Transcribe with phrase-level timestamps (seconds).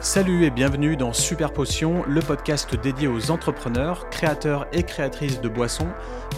[0.00, 5.48] Salut et bienvenue dans Super Potion, le podcast dédié aux entrepreneurs, créateurs et créatrices de
[5.48, 5.88] boissons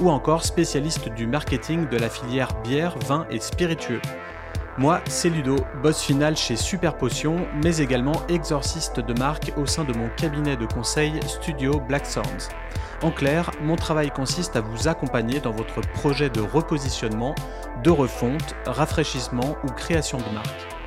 [0.00, 4.00] ou encore spécialistes du marketing de la filière bière, vin et spiritueux.
[4.78, 9.84] Moi, c'est Ludo, boss final chez Super Potion, mais également exorciste de marque au sein
[9.84, 12.48] de mon cabinet de conseil Studio Black Sounds.
[13.02, 17.34] En clair, mon travail consiste à vous accompagner dans votre projet de repositionnement,
[17.84, 20.79] de refonte, rafraîchissement ou création de marque.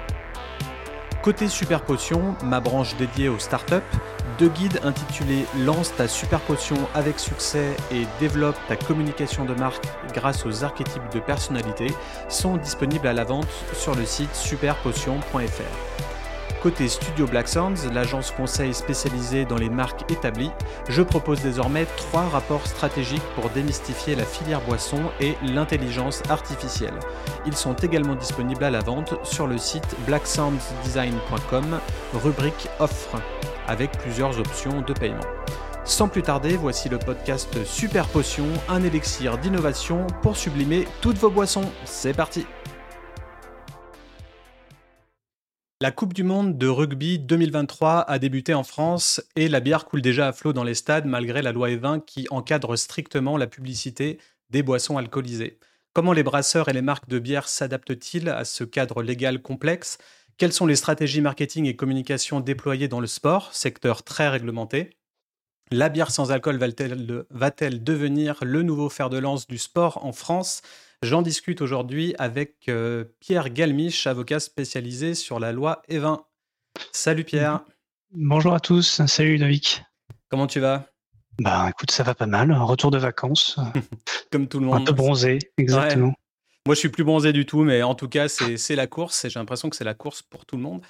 [1.23, 3.75] Côté Super Potion, ma branche dédiée aux startups,
[4.37, 9.85] deux guides intitulés Lance ta super potion avec succès et développe ta communication de marque
[10.13, 11.87] grâce aux archétypes de personnalité
[12.27, 16.12] sont disponibles à la vente sur le site superpotion.fr.
[16.63, 20.51] Côté Studio Black Sounds, l'agence conseil spécialisée dans les marques établies,
[20.87, 26.97] je propose désormais trois rapports stratégiques pour démystifier la filière boisson et l'intelligence artificielle.
[27.45, 31.79] Ils sont également disponibles à la vente sur le site blacksoundsdesign.com,
[32.13, 33.21] rubrique offre,
[33.67, 35.27] avec plusieurs options de paiement.
[35.83, 41.29] Sans plus tarder, voici le podcast Super Potion, un élixir d'innovation pour sublimer toutes vos
[41.29, 41.69] boissons.
[41.83, 42.45] C'est parti!
[45.83, 50.01] La Coupe du Monde de rugby 2023 a débuté en France et la bière coule
[50.01, 54.17] déjà à flot dans les stades malgré la loi E20 qui encadre strictement la publicité
[54.49, 55.59] des boissons alcoolisées.
[55.91, 59.97] Comment les brasseurs et les marques de bière s'adaptent-ils à ce cadre légal complexe?
[60.37, 64.91] Quelles sont les stratégies marketing et communication déployées dans le sport, secteur très réglementé?
[65.69, 70.61] La bière sans alcool va-t-elle devenir le nouveau fer de lance du sport en France?
[71.03, 76.21] J'en discute aujourd'hui avec euh, Pierre Galmiche, avocat spécialisé sur la loi E20.
[76.93, 77.59] Salut Pierre.
[78.13, 79.83] Bonjour à tous, salut Ludovic.
[80.29, 80.85] Comment tu vas?
[81.41, 83.59] Bah écoute, ça va pas mal, retour de vacances.
[84.31, 84.81] Comme tout le monde.
[84.81, 86.13] Un peu bronzé, exactement.
[86.65, 89.29] Moi je suis plus bronzé du tout, mais en tout cas c'est la course et
[89.29, 90.83] j'ai l'impression que c'est la course pour tout le monde.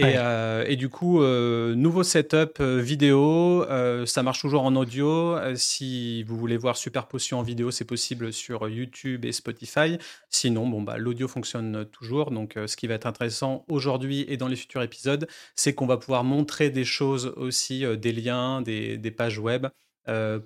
[0.00, 3.66] Euh, et, du coup, euh, nouveau setup euh, vidéo,
[4.06, 5.36] ça marche toujours en audio.
[5.56, 9.98] si vous voulez voir Super Potion en vidéo, c'est possible sur YouTube et Spotify.
[10.30, 12.30] Sinon, bon, bah, l'audio fonctionne toujours.
[12.30, 15.26] Donc, ce qui va être intéressant aujourd'hui et dans les futurs épisodes,
[15.56, 19.66] c'est qu'on va pouvoir montrer des choses aussi, des liens, des, des pages web.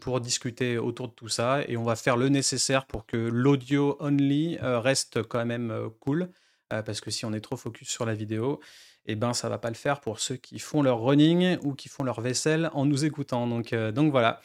[0.01, 3.97] pour discuter autour de tout ça et on va faire le nécessaire pour que l'audio
[4.01, 6.31] only reste quand même cool
[6.69, 8.61] parce que si on est trop focus sur la vidéo,
[9.07, 11.89] eh ben ça va pas le faire pour ceux qui font leur running ou qui
[11.89, 13.47] font leur vaisselle en nous écoutant.
[13.47, 14.41] Donc, euh, donc voilà.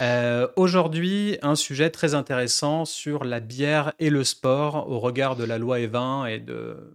[0.00, 5.44] Euh, aujourd'hui, un sujet très intéressant sur la bière et le sport au regard de
[5.44, 6.94] la loi E20 et de,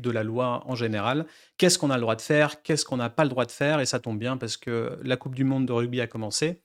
[0.00, 1.26] de la loi en général.
[1.58, 2.62] Qu'est-ce qu'on a le droit de faire?
[2.62, 3.80] Qu'est-ce qu'on n'a pas le droit de faire?
[3.80, 6.63] Et ça tombe bien parce que la Coupe du Monde de rugby a commencé.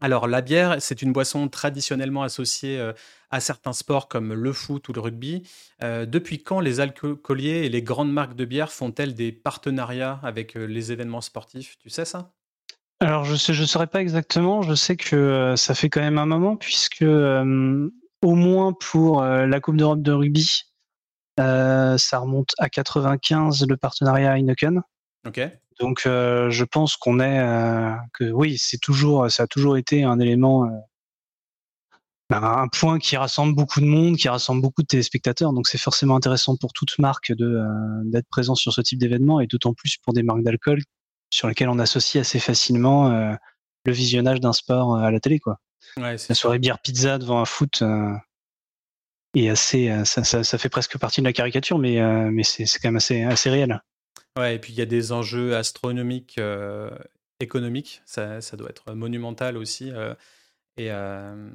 [0.00, 2.92] Alors la bière, c'est une boisson traditionnellement associée euh,
[3.30, 5.48] à certains sports comme le foot ou le rugby.
[5.82, 10.56] Euh, depuis quand les alcooliers et les grandes marques de bière font-elles des partenariats avec
[10.56, 11.76] euh, les événements sportifs?
[11.78, 12.32] Tu sais ça?
[13.00, 14.62] Alors je ne je saurais pas exactement.
[14.62, 19.76] Je sais que ça fait quand même un moment puisque au moins pour la Coupe
[19.76, 20.62] d'Europe de rugby,
[21.36, 24.80] ça remonte à 95 le partenariat Heineken.
[25.26, 25.40] Ok.
[25.80, 30.04] Donc euh, je pense qu'on est euh, que oui, c'est toujours ça a toujours été
[30.04, 30.68] un élément euh,
[32.30, 35.52] un point qui rassemble beaucoup de monde, qui rassemble beaucoup de téléspectateurs.
[35.52, 37.60] Donc c'est forcément intéressant pour toute marque de
[38.04, 40.80] d'être présent sur ce type d'événement et d'autant plus pour des marques d'alcool
[41.30, 43.36] sur lesquelles on associe assez facilement
[43.84, 45.58] le visionnage d'un sport à la télé quoi.
[45.96, 47.84] Ouais, la soirée bière pizza devant un foot
[49.34, 52.88] est assez ça, ça, ça, fait presque partie de la caricature mais mais c'est quand
[52.88, 53.80] même assez assez réel.
[54.36, 56.90] Ouais, et puis il y a des enjeux astronomiques, euh,
[57.38, 59.92] économiques, ça, ça, doit être monumental aussi.
[59.92, 60.12] Euh,
[60.76, 61.50] et, euh,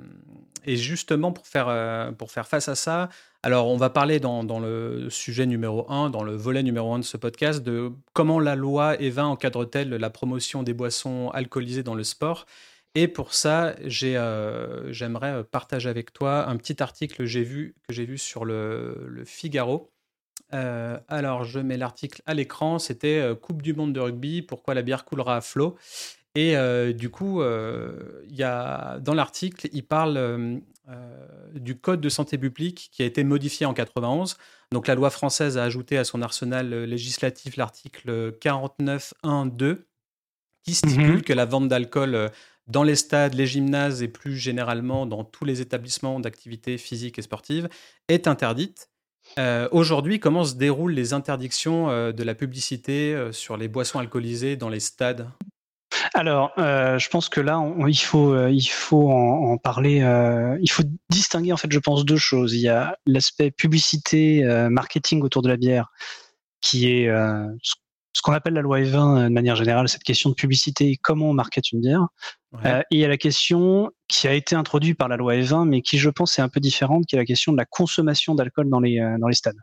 [0.65, 3.09] et, justement, pour faire, pour faire face à ça,
[3.43, 6.99] alors on va parler dans, dans, le sujet numéro 1, dans le volet numéro 1
[6.99, 11.95] de ce podcast, de comment la loi E20 encadre-t-elle la promotion des boissons alcoolisées dans
[11.95, 12.45] le sport.
[12.95, 18.45] Et pour ça, j'aimerais partager avec toi un petit article que j'ai vu, vu sur
[18.45, 19.91] le, le Figaro.
[20.53, 22.79] Euh, alors, je mets l'article à l'écran.
[22.79, 25.77] C'était euh, Coupe du monde de rugby, pourquoi la bière coulera à flot?
[26.35, 30.61] Et euh, du coup, y a, dans l'article, il parle
[31.53, 34.37] du code de santé publique qui a été modifié en 91.
[34.71, 39.79] Donc, la loi française a ajouté à son arsenal législatif l'article 49.1.2
[40.63, 42.29] qui stipule mmh que la vente d'alcool
[42.69, 47.23] dans les stades, les gymnases et plus généralement dans tous les établissements d'activité physique et
[47.23, 47.67] sportive
[48.07, 48.89] est interdite.
[49.37, 53.99] Euh, aujourd'hui, comment se déroulent les interdictions euh, de la publicité euh, sur les boissons
[53.99, 55.29] alcoolisées dans les stades?
[56.13, 59.97] Alors, je pense que là, il faut, il faut en, parler.
[60.61, 62.53] il faut distinguer, en fait, je pense, deux choses.
[62.53, 65.91] Il y a l'aspect publicité, marketing autour de la bière,
[66.61, 67.07] qui est
[67.61, 67.73] ce
[68.21, 71.71] qu'on appelle la loi E20 de manière générale, cette question de publicité, comment on market
[71.71, 72.07] une bière.
[72.63, 75.81] et il y a la question qui a été introduite par la loi E20, mais
[75.81, 78.69] qui, je pense, est un peu différente, qui est la question de la consommation d'alcool
[78.69, 79.57] dans les, dans les stades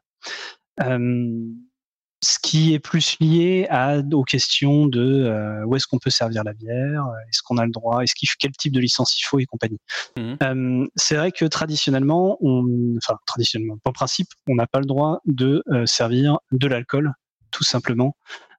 [2.23, 6.45] ce qui est plus lié à, aux questions de euh, où est-ce qu'on peut servir
[6.45, 9.25] la bière, euh, est-ce qu'on a le droit, est-ce qu'il quel type de licence il
[9.25, 9.79] faut et compagnie.
[10.17, 10.35] Mmh.
[10.43, 15.21] Euh, c'est vrai que traditionnellement, on, enfin traditionnellement, en principe, on n'a pas le droit
[15.27, 17.13] de servir de l'alcool,
[17.57, 18.17] tout simplement,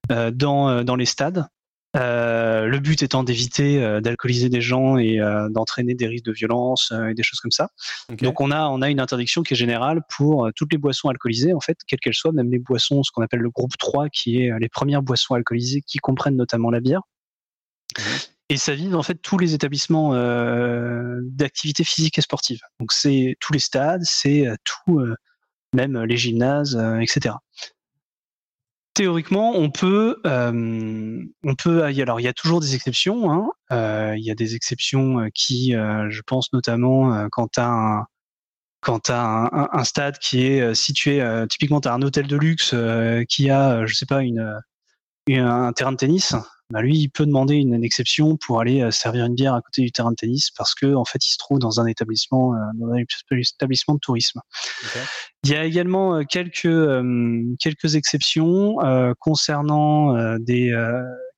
[0.10, 1.46] dans dans les stades.
[1.96, 6.34] Euh, le but étant d'éviter euh, d'alcooliser des gens et euh, d'entraîner des risques de
[6.34, 7.70] violence et des choses comme ça.
[8.22, 11.54] Donc on a on a une interdiction qui est générale pour toutes les boissons alcoolisées
[11.54, 14.42] en fait, quelles qu'elles soient, même les boissons ce qu'on appelle le groupe 3 qui
[14.42, 17.02] est les premières boissons alcoolisées qui comprennent notamment la bière.
[17.98, 18.04] Mhm.
[18.50, 20.14] Et ça vise en fait tous les établissements
[21.22, 22.60] d'activité physique et sportive.
[22.80, 25.02] Donc c'est tous les stades, c'est tout
[25.74, 27.36] même les gymnases, etc
[28.98, 31.84] théoriquement, on peut, euh, on peut.
[31.84, 33.32] Alors, il y a toujours des exceptions.
[33.32, 33.50] Hein.
[33.72, 38.06] Euh, il y a des exceptions euh, qui, je pense notamment quand tu as un,
[38.82, 42.74] quand un, stade qui est situé, typiquement, tu as un hôtel de luxe
[43.30, 44.60] qui a, je sais pas, une,
[45.30, 46.34] un terrain de tennis
[46.70, 49.82] bah lui, il peut demander une, exception pour aller euh, servir une bière à côté
[49.82, 52.58] du terrain de tennis parce que en fait, il se trouve dans un établissement, euh,
[52.76, 54.42] dans un établissement de tourisme.
[55.44, 56.68] Il y a également euh, quelques
[57.60, 58.76] quelques exceptions
[59.20, 60.74] concernant des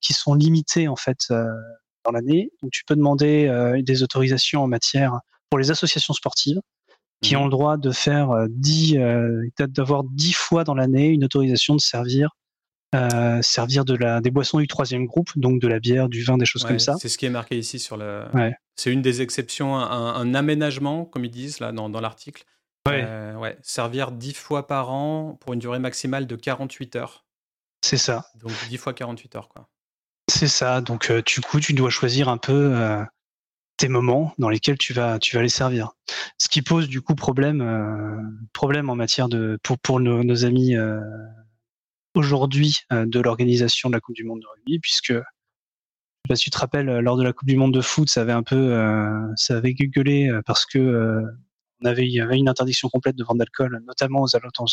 [0.02, 2.52] qui sont limitées en fait dans l'année.
[2.62, 6.60] Donc, tu peux demander des autorisations en matière pour les associations sportives
[7.22, 7.40] qui mmh.
[7.40, 8.98] ont le droit de faire 10,
[9.60, 12.30] d'avoir 10 fois dans l'année une autorisation de servir
[12.96, 16.38] euh, servir de la, des boissons du troisième groupe, donc de la bière, du vin,
[16.38, 16.96] des choses comme ça.
[17.00, 18.26] C'est ce qui est marqué ici sur le.
[18.76, 22.46] C'est une des exceptions, un, aménagement, comme ils disent là dans, dans l'article.
[22.88, 23.04] Ouais.
[23.06, 23.58] Euh, ouais.
[23.62, 27.26] Servir 10 fois par an pour une durée maximale de 48 heures.
[27.82, 28.26] C'est ça.
[28.36, 29.70] Donc 10 fois 48 heures, quoi.
[30.28, 30.82] C'est ça.
[30.82, 33.06] Donc euh, du coup, tu dois choisir un peu
[33.78, 35.92] tes moments dans lesquels tu vas, tu vas les servir.
[36.40, 40.76] Ce qui pose du coup problème, problème en matière de pour, pour nos, nos amis
[42.16, 46.36] aujourd'hui euh, de l'organisation de la Coupe du Monde de rugby, puisque je sais pas
[46.36, 48.44] si tu te rappelles, lors de la Coupe du Monde de foot, ça avait un
[48.44, 51.24] peu, euh, ça avait gueulé euh, parce que
[51.82, 54.68] on avait, il y avait une interdiction complète de vente d'alcool, notamment aux alentours,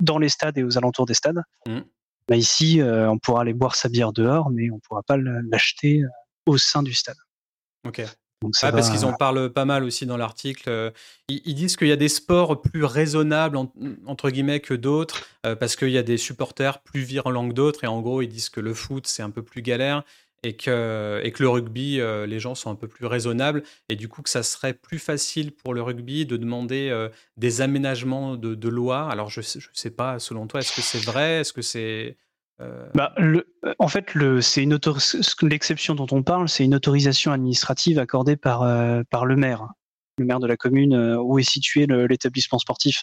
[0.00, 1.40] dans les stades et aux alentours des stades.
[1.68, 1.78] Mmh.
[2.26, 6.02] Bah, ici, on pourra aller boire sa bière dehors, mais on ne pourra pas l'acheter
[6.46, 7.18] au sein du stade.
[8.40, 10.64] Parce qu'ils en parlent pas mal aussi dans l'article.
[10.68, 10.90] Euh,
[11.28, 13.58] ils, disent qu'il y a des sports plus raisonnables,
[14.06, 17.84] entre guillemets, que d'autres, euh, parce qu'il y a des supporters plus virulents que d'autres.
[17.84, 20.04] Et en gros, ils disent que le foot, c'est un peu plus galère
[20.42, 23.62] et que, et que le rugby, euh, les gens sont un peu plus raisonnables.
[23.90, 28.36] Et du coup, que ça serait plus facile pour le rugby de demander des aménagements
[28.36, 29.10] de, de, loi.
[29.10, 31.40] Alors, je ne sais pas, selon toi, est-ce que c'est vrai?
[31.40, 32.16] Est-ce que c'est
[32.94, 33.46] bah, le,
[33.78, 34.78] en fait, le, c'est une
[35.42, 39.68] l'exception dont on parle, c'est une autorisation administrative accordée par, euh, par le maire,
[40.18, 43.02] le maire de la commune euh, où est situé l'établissement sportif.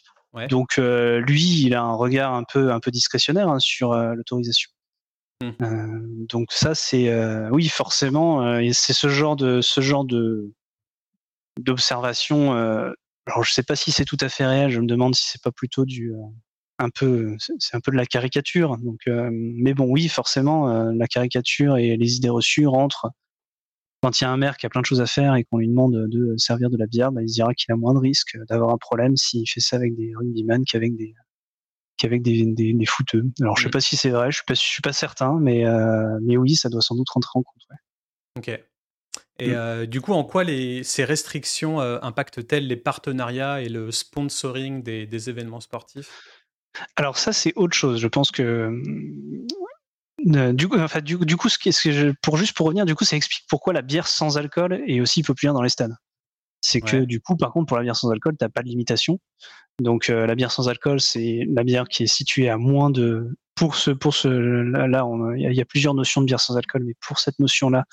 [0.49, 4.69] Donc lui, il a un regard un peu, un peu discrétionnaire hein, sur l'autorisation.
[5.41, 6.25] Mmh.
[6.27, 7.11] donc ça, c'est
[7.49, 10.53] oui, forcément, c'est ce genre de ce genre de
[11.59, 12.51] d'observation.
[12.53, 14.69] alors je sais pas si c'est tout à fait réel.
[14.69, 16.13] Je me demande si c'est pas plutôt du
[16.79, 18.77] un peu, c'est un peu de la caricature.
[18.77, 23.07] Donc, euh, mais bon, oui, forcément, euh, la caricature et les idées reçues rentrent.
[24.03, 25.57] Quand il y a un maire qui a plein de choses à faire et qu'on
[25.57, 27.99] lui demande de servir de la bière, bah, il se dira qu'il a moins de
[27.99, 31.15] risques d'avoir un problème s'il fait ça avec des rugbyman qu'avec des
[31.97, 33.23] qu'avec des, des, des, footeux.
[33.41, 33.71] Alors, je sais mmh.
[33.71, 36.55] pas si c'est vrai, je suis pas, je suis pas certain, mais, euh, mais oui,
[36.55, 37.63] ça doit sans doute rentrer en compte.
[38.37, 38.49] Ok.
[39.39, 39.87] Et mmh.
[39.87, 45.29] du coup, en quoi les, ces restrictions impactent-elles les partenariats et le sponsoring des, des
[45.31, 46.11] événements sportifs?
[46.95, 47.99] Alors ça, c'est autre chose.
[47.99, 48.71] Je pense que
[50.25, 52.95] euh, du coup, enfin, du, coup, ce, ce que je, pour juste pour revenir, du
[52.95, 55.95] coup, ça explique pourquoi la bière sans alcool est aussi populaire dans les stades.
[56.61, 59.19] C'est que du coup, par contre, pour la bière sans alcool, t'as pas de limitation.
[59.79, 63.37] Donc euh, la bière sans alcool, c'est la bière qui est située à moins de
[63.53, 65.05] pour ce pour ce là,
[65.37, 67.85] il y, a plusieurs notions de bière sans alcool, mais pour cette notion-là,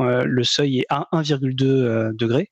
[0.00, 2.50] euh, le seuil est à 1,2 degré.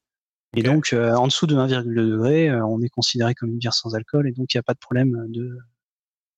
[0.58, 3.74] Et donc, euh, en dessous de 1,2 degré, euh, on est considéré comme une bière
[3.74, 5.56] sans alcool et donc il n'y a pas de problème de,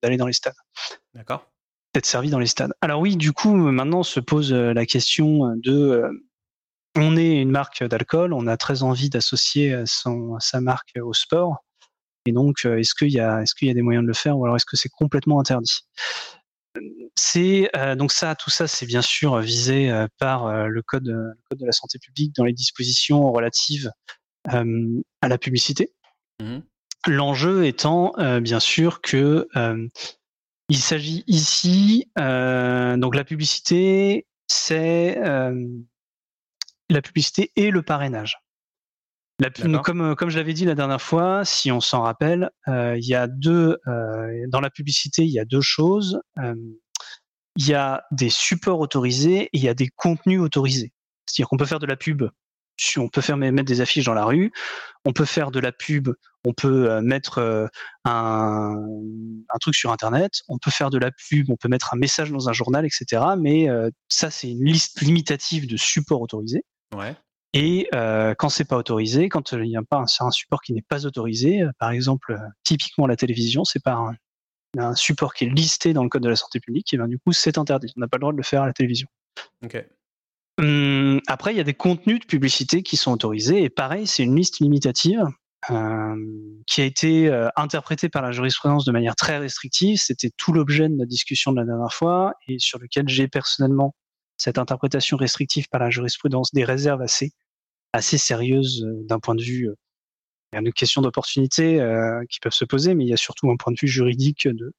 [0.02, 0.52] d'aller dans les stades.
[1.14, 1.50] D'accord.
[1.94, 2.74] D'être servi dans les stades.
[2.82, 6.10] Alors oui, du coup, maintenant se pose euh, la question de
[6.96, 11.64] on est une marque d'alcool, on a très envie d'associer son, sa marque au sport.
[12.26, 14.36] Et donc, est-ce qu'il y a, est-ce qu'il y a des moyens de le faire
[14.36, 15.86] ou alors est-ce que c'est complètement interdit?
[17.14, 21.66] C'est donc ça, tout ça, c'est bien sûr visé par le code, le code de
[21.66, 23.90] la santé publique dans les dispositions relatives
[24.44, 25.92] à la publicité.
[26.40, 26.60] Mmh
[27.06, 28.12] L'enjeu étant
[28.42, 29.48] bien sûr que
[30.68, 35.18] Il s'agit ici, donc la publicité, c'est
[36.90, 38.36] la publicité et le parrainage.
[39.82, 43.26] comme, comme je l'avais dit la dernière fois, si on s'en rappelle, il y a
[43.26, 43.78] deux
[44.48, 46.20] dans la publicité, il y a deux choses.
[47.56, 50.92] Il y a des supports autorisés et il y a des contenus autorisés.
[51.26, 52.24] C'est-à-dire qu'on peut faire de la pub
[52.96, 54.52] on peut faire mettre des affiches dans la rue,
[55.04, 56.08] on peut faire de la pub,
[56.44, 57.66] on peut euh, mettre euh,
[58.04, 58.74] un,
[59.60, 62.48] truc sur Internet, on peut faire de la pub, on peut mettre un message dans
[62.48, 63.22] un journal, etc.
[63.38, 66.64] Mais euh, ça, c'est une liste limitative de supports autorisés.
[66.94, 67.14] Ouais.
[67.52, 67.88] Et
[68.38, 71.04] quand c'est pas autorisé, quand il y a pas un, un support qui n'est pas
[71.04, 74.14] autorisé, par exemple, typiquement la télévision, c'est pas un,
[74.78, 77.18] un, support qui est listé dans le code de la santé publique, et bien du
[77.18, 77.92] coup c'est interdit.
[77.96, 79.08] On n'a pas le droit de le faire à la télévision.
[80.58, 83.62] Hum, après, il y a des contenus de publicité qui sont autorisés.
[83.62, 85.24] Et pareil, c'est une liste limitative
[85.70, 86.16] euh,
[86.66, 89.98] qui a été euh, interprétée par la jurisprudence de manière très restrictive.
[89.98, 93.94] C'était tout l'objet de notre discussion de la dernière fois et sur lequel j'ai personnellement
[94.36, 97.32] cette interprétation restrictive par la jurisprudence des réserves assez,
[97.92, 99.70] assez sérieuses euh, d'un point de vue.
[100.52, 101.78] Il y a une question d'opportunité
[102.28, 104.72] qui peuvent se poser, mais il y a surtout un point de vue juridique de,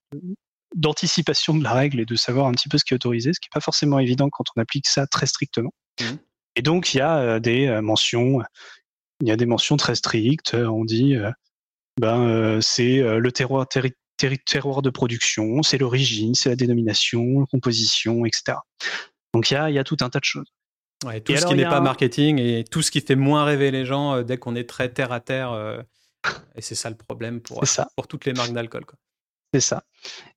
[0.76, 3.40] d'anticipation de la règle et de savoir un petit peu ce qui est autorisé, ce
[3.40, 5.74] qui n'est pas forcément évident quand on applique ça très strictement.
[6.00, 6.06] Mmh.
[6.56, 8.40] Et donc il y a euh, des euh, mentions,
[9.22, 10.54] il y a des mentions très strictes.
[10.54, 11.32] On dit, euh,
[12.00, 13.68] ben c'est le terroir,
[14.46, 18.58] terroir de production, c'est l'origine, c'est la dénomination, la composition, etc.
[19.34, 20.52] Donc il y a, y a tout un tas de choses.
[21.02, 24.22] Tout ce qui n'est pas marketing et tout ce qui fait moins rêver les gens
[24.22, 25.84] dès qu'on est très terre à terre.
[26.56, 27.64] et c'est ça le problème pour,
[27.96, 28.84] pour toutes les marques d'alcool.
[29.54, 29.84] C'est ça.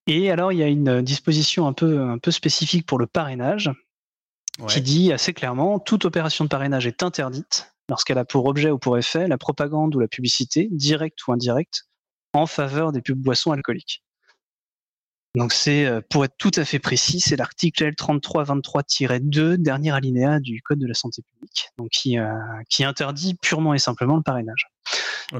[0.06, 3.70] Et alors, il y a une disposition un peu, un peu spécifique pour le parrainage
[4.68, 8.78] qui dit assez clairement toute opération de parrainage est interdite lorsqu'elle a pour objet ou
[8.78, 11.86] pour effet la propagande ou la publicité, directe ou indirecte,
[12.32, 14.02] en faveur des pubs boissons alcooliques.
[15.34, 20.62] Donc c'est, euh, pour être tout à fait précis, c'est l'article L3323-2, dernier alinéa du
[20.62, 22.32] Code de la santé publique, donc qui, euh,
[22.68, 24.68] qui interdit purement et simplement le parrainage.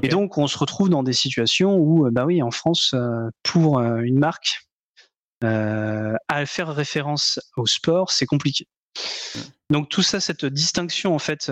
[0.03, 2.93] Et donc, on se retrouve dans des situations où, euh, bah oui, en France,
[3.43, 4.67] pour une marque,
[5.41, 8.67] à faire référence au sport, c'est compliqué.
[9.69, 11.51] Donc tout ça, cette distinction, en fait,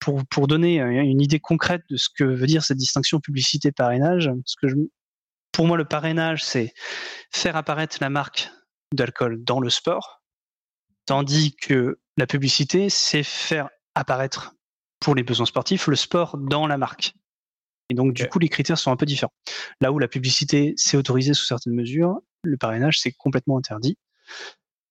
[0.00, 4.56] pour, pour donner une idée concrète de ce que veut dire cette distinction publicité-parrainage, ce
[4.60, 4.74] que je,
[5.58, 6.72] pour moi, le parrainage, c'est
[7.32, 8.48] faire apparaître la marque
[8.94, 10.22] d'alcool dans le sport,
[11.04, 14.54] tandis que la publicité, c'est faire apparaître
[15.00, 17.14] pour les besoins sportifs le sport dans la marque.
[17.90, 19.32] Et donc, du coup, les critères sont un peu différents.
[19.80, 23.98] Là où la publicité, c'est autorisé sous certaines mesures, le parrainage, c'est complètement interdit.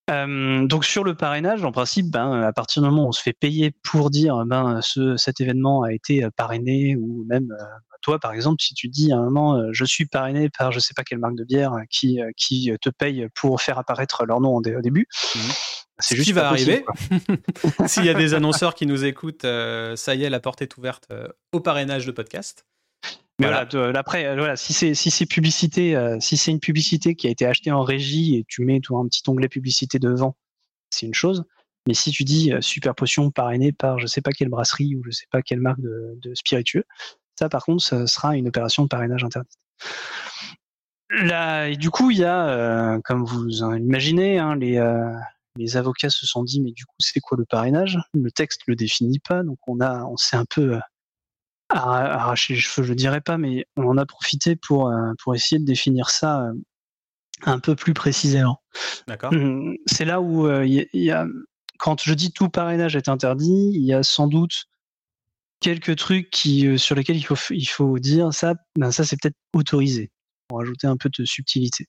[0.10, 3.22] Euh, donc sur le parrainage, en principe, ben, à partir du moment où on se
[3.22, 7.64] fait payer pour dire ben ce, cet événement a été parrainé, ou même euh,
[8.02, 10.94] toi par exemple, si tu dis à un moment je suis parrainé par je sais
[10.94, 14.62] pas quelle marque de bière qui, qui te paye pour faire apparaître leur nom au
[14.62, 15.40] début, mmh.
[16.00, 16.86] c'est juste qui va arriver.
[17.86, 21.08] S'il y a des annonceurs qui nous écoutent, ça y est, la porte est ouverte
[21.52, 22.66] au parrainage de podcast.
[23.40, 27.14] Mais voilà, après, euh, voilà, si c'est si c'est publicité, euh, si c'est une publicité
[27.16, 30.36] qui a été achetée en régie et tu mets toi un petit onglet publicité devant,
[30.90, 31.44] c'est une chose.
[31.88, 35.04] Mais si tu dis euh, super potion parrainée par je sais pas quelle brasserie ou
[35.06, 36.86] je sais pas quelle marque de, spiritueux,
[37.38, 39.58] ça par contre, ce sera une opération de parrainage interdite.
[41.10, 44.78] Là, et du coup, il y a, comme vous en imaginez, hein, les,
[45.56, 47.98] les avocats se sont dit mais du coup c'est quoi le parrainage?
[48.14, 50.80] Le texte le définit pas, donc on a, on s'est un peu
[51.70, 55.60] arracher les cheveux, je dirais pas, mais on en a profité pour, euh, pour essayer
[55.60, 56.54] de définir ça euh,
[57.46, 58.62] un peu plus précisément.
[59.08, 59.34] D'accord.
[59.34, 61.26] Hum, c'est là où il euh, y, a,
[61.78, 64.66] quand je dis tout parrainage est interdit, il y a sans doute
[65.60, 69.38] quelques trucs qui, sur lesquels il faut, il faut dire ça, ben ça c'est peut-être
[69.54, 70.12] autorisé,
[70.48, 71.86] pour ajouter un peu de subtilité.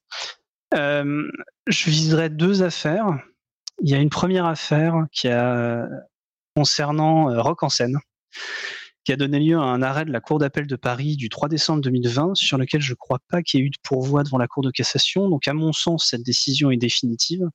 [0.73, 3.07] je viserai deux affaires.
[3.83, 5.87] Il y a une première affaire qui a
[6.57, 7.99] concernant Rock en scène
[9.09, 11.49] qui a donné lieu à un arrêt de la Cour d'appel de Paris du 3
[11.49, 14.37] décembre 2020, sur lequel je ne crois pas qu'il y ait eu de pourvoi devant
[14.37, 15.31] la Cour de cassation.
[15.31, 17.49] Donc, à mon sens, cette décision est définitive.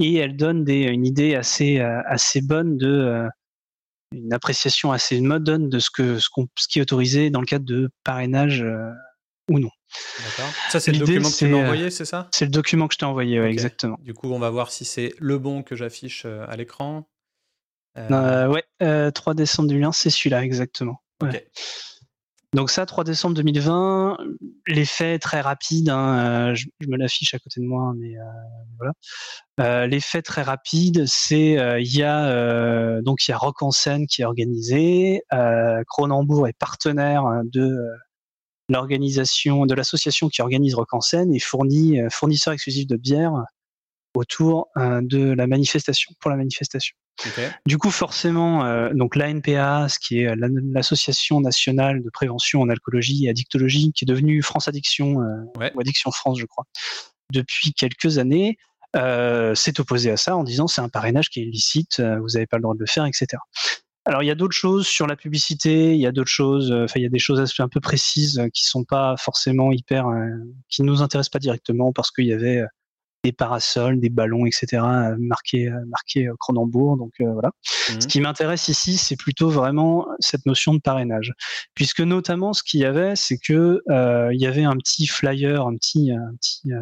[0.00, 3.28] Et elle donne des, une idée assez, euh, assez bonne de.
[4.12, 6.28] Euh, une appréciation assez moderne de ce, que, ce,
[6.58, 8.90] ce, qui est autorisé dans le cadre de parrainage euh,
[9.50, 9.70] ou non.
[10.24, 10.52] D'accord.
[10.70, 12.28] Ça, c'est le document que tu m'as envoyé, c'est ça?
[12.32, 13.98] C'est le document que je t'ai envoyé, exactement.
[14.00, 17.06] Du coup, on va voir si c'est le bon que j'affiche à l'écran.
[17.98, 21.02] Euh, ouais, 3 euh, décembre 2020, c'est celui-là exactement.
[22.54, 24.18] Donc ça, 3 décembre 2020,
[24.66, 28.14] l'effet très rapide, hein, euh, je, me l'affiche à côté de moi, mais
[28.78, 29.86] voilà.
[29.86, 34.20] l'effet très rapide, c'est il y a donc il y a Rock en scène qui
[34.20, 35.22] est organisé,
[35.88, 37.78] Cronenbourg est partenaire de
[38.68, 43.32] l'organisation de l'association qui organise Rock en scène et fournit fournisseur exclusif de bière
[44.14, 46.96] autour de la manifestation pour la manifestation.
[47.66, 53.30] Du coup, forcément, donc l'ANPA, ce qui est l'association nationale de prévention en alcoolologie et
[53.30, 55.16] addictologie, qui est devenue France Addiction
[55.56, 56.64] ou Addiction France, je crois,
[57.32, 58.58] depuis quelques années,
[58.94, 62.46] euh, s'est opposé à ça en disant c'est un parrainage qui est illicite, vous n'avez
[62.46, 63.38] pas le droit de le faire, etc.
[64.04, 66.84] Alors il y a d'autres choses sur la publicité, il y a d'autres choses, euh,
[66.84, 70.08] enfin il y a des choses un peu précises euh, qui sont pas forcément hyper,
[70.08, 70.26] euh,
[70.68, 72.62] qui nous intéressent pas directement parce qu'il y avait
[73.24, 74.82] des parasols, des ballons, etc.
[75.18, 76.96] marqués marqués Cronenbourg.
[76.96, 77.50] Donc voilà.
[77.88, 78.00] Mmh.
[78.00, 81.32] Ce qui m'intéresse ici, c'est plutôt vraiment cette notion de parrainage,
[81.74, 83.82] puisque notamment ce qu'il y avait, c'est que
[84.32, 86.72] il y avait un petit flyer, un petit un petit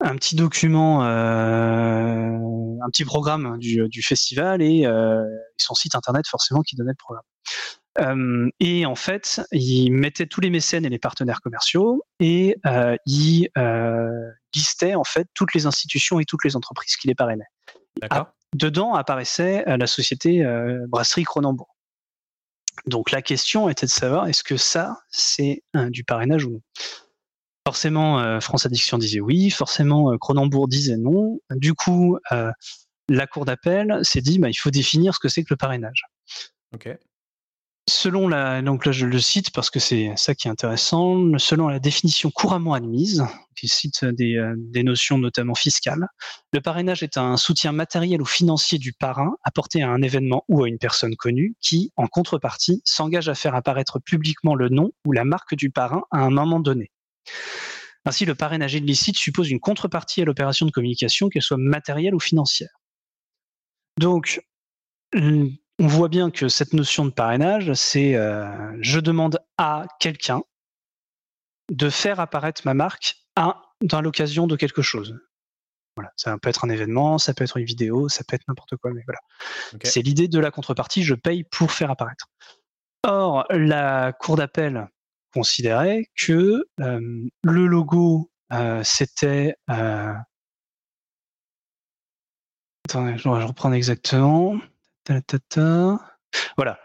[0.00, 5.24] un petit document, euh, un petit programme du, du festival et euh,
[5.56, 7.24] son site internet forcément qui donnait le programme.
[8.00, 12.96] Euh, et en fait, il mettait tous les mécènes et les partenaires commerciaux et euh,
[13.06, 17.44] il euh, listait en fait toutes les institutions et toutes les entreprises qui les parrainaient.
[18.54, 20.44] Dedans apparaissait la société
[20.88, 21.74] Brasserie Cronenbourg.
[22.86, 26.60] Donc la question était de savoir est-ce que ça c'est du parrainage ou non?
[27.66, 31.40] Forcément, euh, France Addiction disait oui, forcément, euh, Cronenbourg disait non.
[31.50, 32.52] Du coup, euh,
[33.08, 36.04] la Cour d'appel s'est dit bah, il faut définir ce que c'est que le parrainage.
[37.86, 41.68] Selon la, donc là je le cite parce que c'est ça qui est intéressant, selon
[41.68, 43.22] la définition couramment admise,
[43.56, 46.06] qui cite des, des, notions notamment fiscales,
[46.54, 50.64] le parrainage est un soutien matériel ou financier du parrain apporté à un événement ou
[50.64, 55.12] à une personne connue qui, en contrepartie, s'engage à faire apparaître publiquement le nom ou
[55.12, 56.90] la marque du parrain à un moment donné.
[58.06, 62.20] Ainsi, le parrainage illicite suppose une contrepartie à l'opération de communication, qu'elle soit matérielle ou
[62.20, 62.80] financière.
[63.98, 64.40] Donc,
[65.78, 68.48] on voit bien que cette notion de parrainage, c'est euh,
[68.80, 70.42] je demande à quelqu'un
[71.70, 75.18] de faire apparaître ma marque à, dans l'occasion de quelque chose.
[75.96, 78.76] Voilà, ça peut être un événement, ça peut être une vidéo, ça peut être n'importe
[78.76, 79.20] quoi, mais voilà.
[79.84, 82.26] C'est l'idée de la contrepartie, je paye pour faire apparaître.
[83.04, 84.88] Or, la cour d'appel
[85.32, 89.56] considérait que euh, le logo, euh, c'était...
[92.86, 93.28] Attendez, je
[96.56, 96.78] Voilà.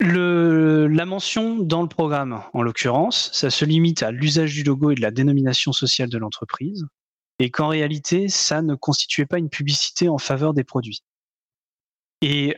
[0.00, 4.94] La mention dans le programme, en l'occurrence, ça se limite à l'usage du logo et
[4.94, 6.86] de la dénomination sociale de l'entreprise,
[7.40, 11.02] et qu'en réalité, ça ne constituait pas une publicité en faveur des produits.
[12.22, 12.56] Et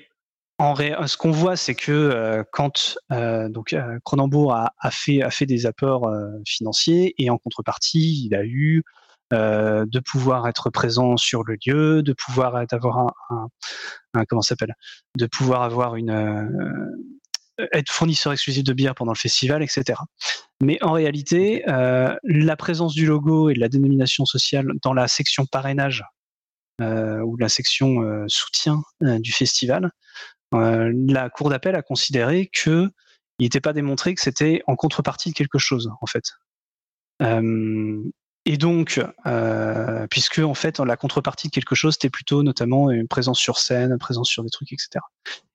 [0.60, 0.74] en
[1.06, 6.10] ce qu'on voit, c'est que euh, quand euh, euh, Cronenbourg a fait des apports
[6.46, 8.82] financiers et en contrepartie, il a eu
[9.32, 12.98] de pouvoir être présent sur le lieu, de pouvoir avoir
[13.30, 13.48] un,
[14.14, 14.74] un, comment s'appelle,
[15.16, 16.90] de pouvoir avoir une
[17.72, 20.00] être fournisseur exclusif de bière pendant le festival, etc.
[20.62, 25.46] Mais en réalité, la présence du logo et de la dénomination sociale dans la section
[25.46, 26.04] parrainage
[26.80, 29.92] ou la section soutien du festival
[30.54, 32.90] euh, la cour d'appel a considéré que
[33.38, 36.24] il n'était pas démontré que c'était en contrepartie de quelque chose, en fait.
[37.22, 38.02] Euh,
[38.52, 43.08] et donc, euh, puisque en fait la contrepartie de quelque chose, c'était plutôt notamment une
[43.08, 45.00] présence sur scène, une présence sur des trucs, etc.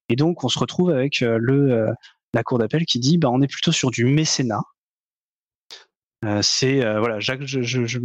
[0.10, 1.88] Et donc, on se retrouve avec le
[2.34, 4.62] la cour d'appel qui dit, bah, on est plutôt sur du mécénat.
[6.42, 8.00] c'est voilà, Jacques, je, je, je,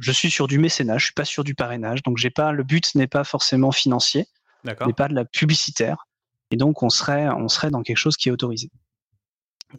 [0.00, 2.62] je, suis sur du mécénat, je suis pas sur du parrainage, donc j'ai pas le
[2.62, 4.26] but n'est pas forcément financier
[4.64, 6.06] mais pas de la publicitaire.
[6.50, 8.70] Et donc, on serait, on serait dans quelque chose qui est autorisé.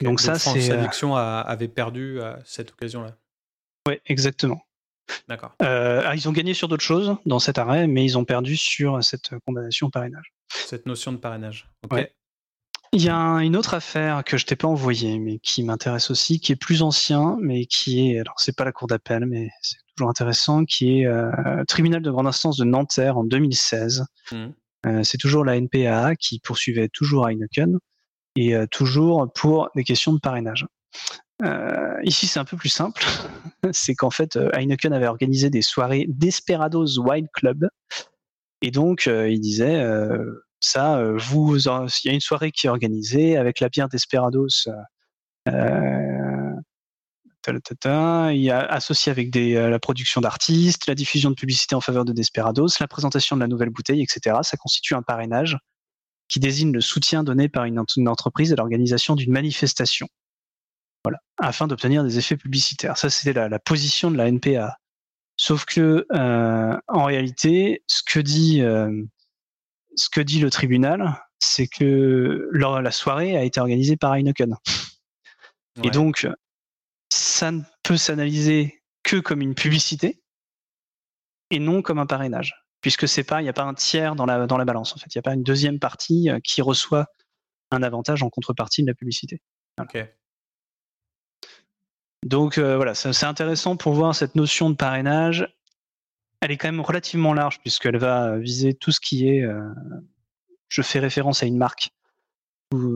[0.01, 0.71] Donc, ça, c'est.
[0.71, 3.15] Euh, avait perdu à cette occasion-là.
[3.87, 4.61] Oui, exactement.
[5.27, 5.53] D'accord.
[5.61, 8.55] Euh, ah, ils ont gagné sur d'autres choses dans cet arrêt, mais ils ont perdu
[8.55, 10.33] sur cette condamnation au parrainage.
[10.49, 11.69] Cette notion de parrainage.
[12.95, 16.39] Il y a une autre affaire que je t'ai pas envoyée, mais qui m'intéresse aussi,
[16.39, 19.77] qui est plus ancien, mais qui est, alors c'est pas la cour d'appel, mais c'est
[19.95, 21.31] toujours intéressant, qui est euh,
[21.67, 24.05] tribunal de grande instance de Nanterre en 2016.
[24.85, 27.79] Euh, c'est toujours la NPA qui poursuivait toujours Heineken
[28.35, 30.65] et toujours pour des questions de parrainage.
[31.41, 33.03] Euh, ici, c'est un peu plus simple.
[33.71, 37.67] c'est qu'en fait, Heineken avait organisé des soirées Desperados Wine Club.
[38.61, 39.85] Et donc, il disait,
[40.61, 44.69] ça, vous, il y a une soirée qui est organisée avec la bière Desperados
[47.47, 51.81] il y a associé avec des, euh, la production d'artistes, la diffusion de publicité en
[51.81, 54.37] faveur de Desperados, la présentation de la nouvelle bouteille, etc.
[54.43, 55.57] Ça constitue un parrainage
[56.29, 60.07] qui désigne le soutien donné par une, entreprise à l'organisation d'une manifestation.
[61.03, 62.97] Voilà, afin d'obtenir des effets publicitaires.
[62.97, 64.77] Ça, c'était la, la, position de la NPA.
[65.35, 69.03] Sauf que, euh, en réalité, ce que dit, euh,
[69.95, 74.55] ce que dit le tribunal, c'est que la soirée a été organisée par Heineken.
[75.83, 76.27] Et donc,
[77.11, 80.21] ça ne peut s'analyser que comme une publicité
[81.49, 84.25] et non comme un parrainage, puisque c'est pas, il n'y a pas un tiers dans
[84.25, 84.93] la, dans la balance.
[84.93, 87.07] En fait, il n'y a pas une deuxième partie euh, qui reçoit
[87.71, 89.41] un avantage en contrepartie de la publicité.
[92.23, 95.47] Donc euh, voilà, c'est intéressant pour voir cette notion de parrainage.
[96.41, 99.43] Elle est quand même relativement large puisqu'elle va viser tout ce qui est.
[99.43, 99.61] Euh,
[100.67, 101.89] je fais référence à une marque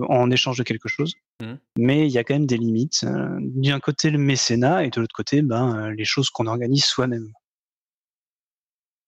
[0.10, 1.14] en échange de quelque chose.
[1.42, 1.54] Mmh.
[1.78, 3.06] Mais il y a quand même des limites.
[3.06, 7.32] D'un côté, le mécénat, et de l'autre côté, ben, les choses qu'on organise soi-même.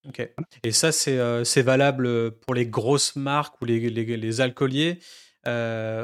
[0.07, 0.29] Ok.
[0.63, 4.99] Et ça, c'est c'est valable pour les grosses marques ou les, les, alcooliers,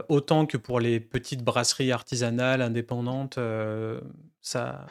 [0.10, 3.40] autant que pour les petites brasseries artisanales, indépendantes.
[4.42, 4.86] ça,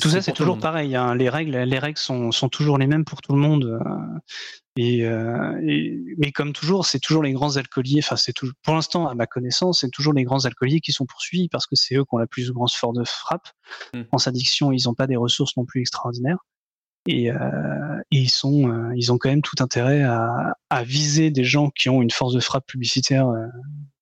[0.00, 0.96] tout ça, c'est toujours pareil.
[0.96, 1.14] Hein.
[1.14, 3.78] Les règles, les règles sont, sont, toujours les mêmes pour tout le monde.
[4.76, 5.06] Et,
[6.18, 8.00] mais comme toujours, c'est toujours les grands alcooliers.
[8.02, 11.48] Enfin, c'est pour l'instant, à ma connaissance, c'est toujours les grands alcooliers qui sont poursuivis
[11.48, 13.48] parce que c'est eux qui ont la plus grande force de frappe.
[13.92, 14.02] Mmh.
[14.12, 16.38] En addiction, ils n'ont pas des ressources non plus extraordinaires
[17.06, 21.44] et, euh, ils sont, euh, ils ont quand même tout intérêt à, à, viser des
[21.44, 23.46] gens qui ont une force de frappe publicitaire euh,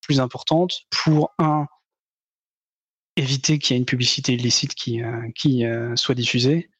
[0.02, 1.66] plus importante pour un
[3.16, 5.64] éviter qu'il y ait une publicité illicite qui, euh, qui
[5.96, 6.70] soit diffusée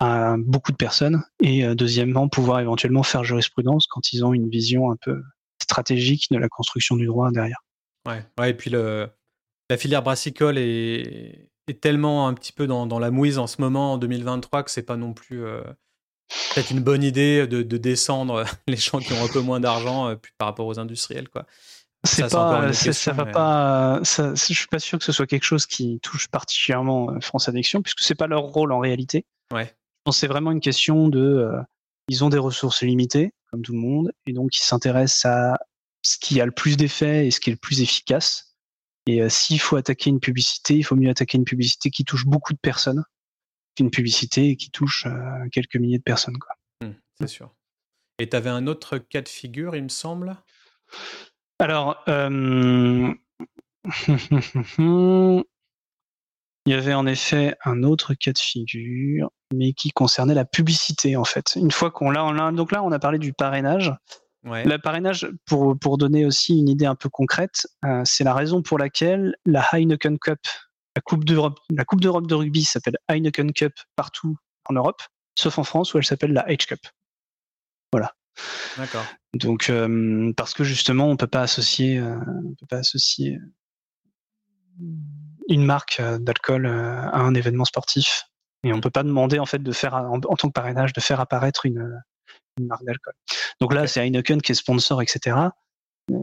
[0.00, 4.90] à beaucoup de personnes et deuxièmement pouvoir éventuellement faire jurisprudence quand ils ont une vision
[4.90, 5.22] un peu
[5.62, 7.62] stratégique de la construction du droit derrière.
[8.06, 9.08] Ouais, ouais et puis le,
[9.70, 13.94] la filière brassicole est, est tellement un petit peu dans, la mouise en ce moment,
[13.94, 15.62] en 2023, que c'est pas non plus euh,
[16.54, 20.08] peut-être une bonne idée de, de, descendre les gens qui ont un peu moins d'argent
[20.08, 21.46] euh, par rapport aux industriels, quoi.
[22.04, 24.00] C'est pas, ça va pas.
[24.04, 27.48] Ça, je suis pas sûr que ce soit quelque chose qui touche particulièrement euh, France
[27.48, 29.24] Addiction, puisque c'est pas leur rôle en réalité.
[29.52, 29.74] Ouais.
[30.12, 31.50] C'est vraiment une question de,
[32.08, 35.58] ils ont des ressources limitées, comme tout le monde, et donc ils s'intéressent à
[36.02, 38.54] ce qui a le plus d'effet et ce qui est le plus efficace.
[39.06, 42.26] Et euh, s'il faut attaquer une publicité, il faut mieux attaquer une publicité qui touche
[42.26, 43.04] beaucoup de personnes
[43.76, 46.38] qu'une publicité qui touche euh, quelques milliers de personnes.
[46.38, 46.54] Quoi.
[46.82, 47.54] Mmh, c'est sûr.
[48.18, 50.36] Et tu avais un autre cas de figure, il me semble?
[51.58, 53.12] Alors, euh,
[56.66, 61.16] il y avait en effet un autre cas de figure, mais qui concernait la publicité
[61.16, 61.54] en fait.
[61.56, 63.92] Une fois qu'on l'a, donc là on a parlé du parrainage.
[64.44, 68.60] Le parrainage, pour, pour donner aussi une idée un peu concrète, euh, c'est la raison
[68.60, 70.40] pour laquelle la Heineken Cup,
[70.94, 74.36] la Coupe d'Europe, la Coupe d'Europe de rugby s'appelle Heineken Cup partout
[74.68, 75.00] en Europe,
[75.38, 76.80] sauf en France où elle s'appelle la H Cup.
[77.90, 78.12] Voilà.
[78.76, 79.04] D'accord.
[79.34, 83.38] Donc euh, parce que justement on peut pas associer, euh, on peut pas associer
[85.48, 88.24] une marque d'alcool à un événement sportif
[88.64, 91.20] et on peut pas demander en fait de faire en tant que parrainage de faire
[91.20, 92.00] apparaître une
[92.58, 93.14] une marque d'alcool.
[93.60, 95.36] Donc là, c'est Heineken qui est sponsor, etc.
[96.10, 96.14] Euh,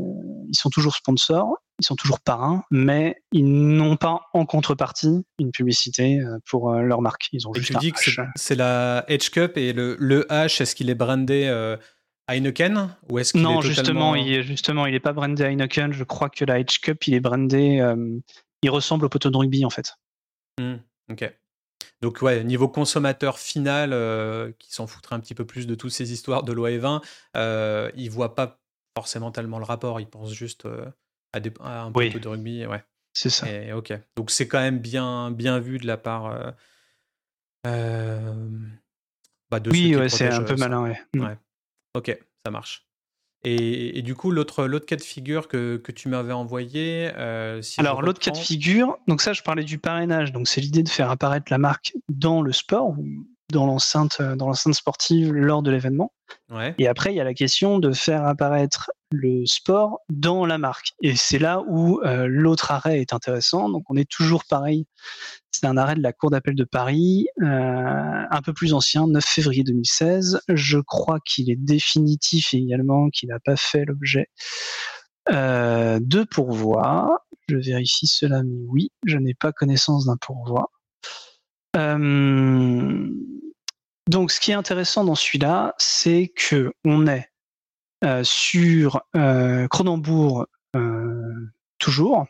[0.48, 5.52] ils sont toujours sponsors, ils sont toujours parrains, mais ils n'ont pas en contrepartie une
[5.52, 7.28] publicité euh, pour euh, leur marque.
[7.32, 8.00] Ils ont et tu dis que
[8.36, 11.48] c'est la Edge Cup et le, le H, est-ce qu'il est brandé
[12.28, 15.92] Heineken ou est-ce qu'il Non, est justement, il est, justement, il n'est pas brandé Heineken.
[15.94, 17.82] Je crois que la Edge Cup, il est brandé.
[18.64, 19.94] il ressemble au poteau de rugby en fait.
[20.60, 20.76] Mmh,
[21.12, 21.34] ok.
[22.02, 25.92] Donc ouais, niveau consommateur final, euh, qui s'en foutrait un petit peu plus de toutes
[25.92, 27.02] ces histoires de loi E20,
[27.38, 28.60] euh, il voit pas
[28.98, 30.86] forcément tellement le rapport, il pense juste euh,
[31.34, 32.66] à, un peu de rugby.
[32.66, 32.84] Ouais.
[33.14, 33.46] C'est ça.
[33.76, 33.94] ok.
[34.16, 36.54] Donc c'est quand même bien, bien vu de la part
[37.68, 38.50] euh,
[39.50, 41.00] bah, de Oui, ouais, c'est un peu malin, ouais.
[41.16, 41.24] Mm.
[41.24, 41.38] ouais.
[41.96, 42.86] Ok, ça marche.
[43.44, 47.10] Et, du coup, l'autre cas de figure que, que tu m'avais envoyé.
[47.16, 50.32] Euh, Alors l'autre cas de figure, donc ça, je parlais du parrainage.
[50.32, 52.96] Donc c'est l'idée de faire apparaître la marque dans le sport,
[53.52, 56.14] dans l'enceinte dans l'enceinte sportive lors de l'événement.
[56.78, 60.94] Et après, il y a la question de faire apparaître le sport dans la marque.
[61.02, 63.70] Et c'est là où euh, l'autre arrêt est intéressant.
[63.70, 64.86] Donc on est toujours pareil.
[65.52, 69.24] C'est un arrêt de la Cour d'appel de Paris, euh, un peu plus ancien, 9
[69.24, 70.42] février 2016.
[70.50, 74.28] Je crois qu'il est définitif également, qu'il n'a pas fait l'objet
[75.32, 77.26] euh, de pourvoi.
[77.50, 80.72] Je vérifie cela, mais oui, je n'ai pas connaissance d'un pourvoi.
[84.10, 87.30] Donc, ce qui est intéressant dans celui-là, c'est que on est
[88.04, 92.26] euh, sur euh, Cronenbourg euh, toujours,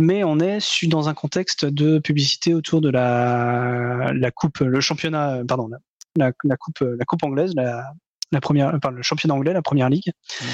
[0.00, 5.42] mais on est dans un contexte de publicité autour de la, la coupe, le championnat,
[5.46, 5.68] pardon,
[6.16, 7.92] la, la coupe, la coupe anglaise, la,
[8.32, 10.12] la première, enfin, le championnat anglais, la première ligue.
[10.40, 10.44] Mmh.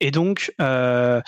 [0.00, 1.20] Et donc, euh,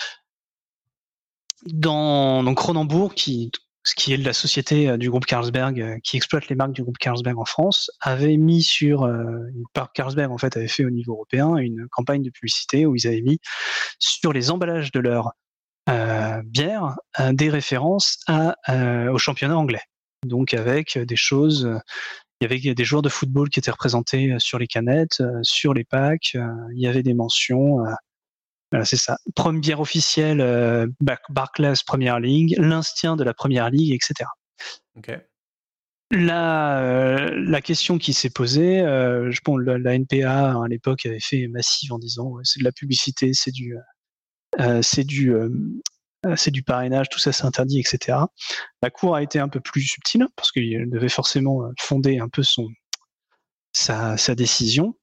[1.65, 3.51] dans Cronenbourg, qui
[3.83, 6.83] ce qui est la société euh, du groupe Carlsberg euh, qui exploite les marques du
[6.83, 9.25] groupe Carlsberg en France, avait mis sur, euh,
[9.93, 13.21] Carlsberg en fait avait fait au niveau européen une campagne de publicité où ils avaient
[13.21, 13.39] mis
[13.99, 15.33] sur les emballages de leurs
[16.45, 16.95] bière
[17.31, 18.19] des références
[18.69, 19.81] au championnat anglais.
[20.25, 21.69] Donc avec des choses,
[22.39, 25.83] il y avait des joueurs de football qui étaient représentés sur les canettes, sur les
[25.83, 27.79] packs, il y avait des mentions.
[28.73, 29.19] Voilà, c'est ça.
[29.35, 30.89] Première officielle,
[31.29, 34.27] Barclays Première League, l'instinct de la Première Ligue, etc.
[34.97, 35.15] Ok.
[36.09, 41.93] La, la question qui s'est posée, je pense la, NPA à l'époque avait fait massive
[41.93, 43.77] en disant c'est de la publicité, c'est du,
[44.81, 45.35] c'est du,
[46.35, 48.17] c'est du parrainage, tout ça c'est interdit, etc.
[48.81, 52.41] La Cour a été un peu plus subtile parce qu'il devait forcément fonder un peu
[52.41, 52.67] son
[53.73, 54.95] sa, sa décision.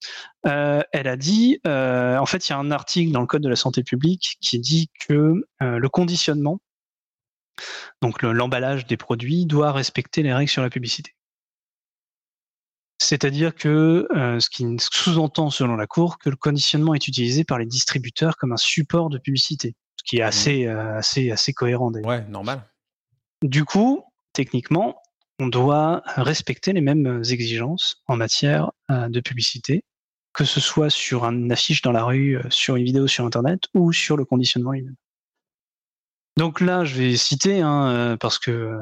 [0.46, 3.42] Euh, elle a dit, euh, en fait, il y a un article dans le Code
[3.42, 6.60] de la santé publique qui dit que le conditionnement
[8.02, 11.14] donc l'emballage des produits doit respecter les règles sur la publicité.
[12.98, 17.58] C'est-à-dire que euh, ce qui sous-entend selon la Cour que le conditionnement est utilisé par
[17.58, 20.28] les distributeurs comme un support de publicité, ce qui est mmh.
[20.28, 21.90] assez, euh, assez, assez cohérent.
[22.04, 22.62] Ouais, normal.
[23.42, 24.04] Du coup,
[24.34, 25.00] techniquement,
[25.40, 29.84] on doit respecter les mêmes exigences en matière euh, de publicité,
[30.32, 33.92] que ce soit sur une affiche dans la rue, sur une vidéo sur Internet ou
[33.92, 34.96] sur le conditionnement lui-même.
[36.40, 38.78] Donc là, je vais citer, hein, euh, parce que euh,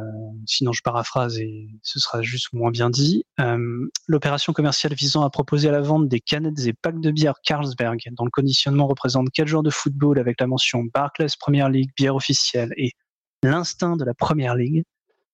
[0.46, 3.24] sinon je paraphrase et ce sera juste moins bien dit.
[3.40, 7.34] Euh, l'opération commerciale visant à proposer à la vente des canettes et packs de bière
[7.42, 11.90] Carlsberg, dont le conditionnement représente quatre joueurs de football avec la mention Barclays Premier League,
[11.96, 12.92] bière officielle, et
[13.42, 14.84] l'instinct de la Première Ligue,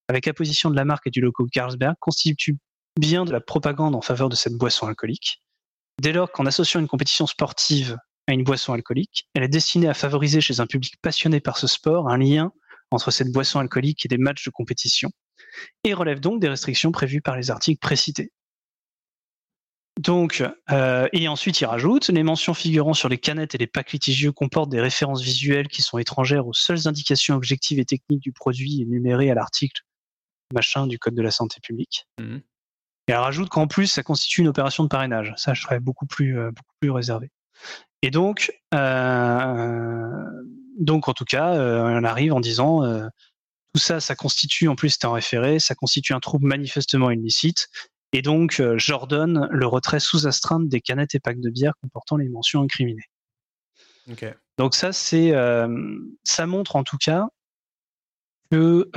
[0.09, 2.59] avec apposition de la marque et du logo Carlsberg, constitue
[2.99, 5.43] bien de la propagande en faveur de cette boisson alcoolique.
[6.01, 9.29] Dès lors qu'en associant une compétition sportive à une boisson alcoolique.
[9.35, 12.53] Elle est destinée à favoriser chez un public passionné par ce sport un lien
[12.91, 15.11] entre cette boisson alcoolique et des matchs de compétition,
[15.83, 18.31] et relève donc des restrictions prévues par les articles précités.
[20.01, 23.93] Donc, euh, et ensuite il rajoute, les mentions figurant sur les canettes et les packs
[23.93, 28.33] litigieux comportent des références visuelles qui sont étrangères aux seules indications objectives et techniques du
[28.33, 29.83] produit énumérées à l'article
[30.53, 32.07] machin du Code de la santé publique.
[32.21, 32.39] Mmh.
[33.07, 35.35] Et elle rajoute qu'en plus, ça constitue une opération de parrainage.
[35.37, 37.31] Ça, je serais beaucoup plus, euh, beaucoup plus réservé.
[38.03, 40.25] Et donc, euh,
[40.79, 42.83] donc en tout cas, euh, on arrive en disant
[43.73, 47.69] tout ça, ça constitue, en plus c'était un référé, ça constitue un trouble manifestement illicite.
[48.13, 52.29] Et donc, j'ordonne le retrait sous astreinte des canettes et packs de bière comportant les
[52.29, 53.09] mentions incriminées.
[54.59, 55.33] Donc ça, c'est,
[56.23, 57.27] ça montre en tout cas
[58.51, 58.91] que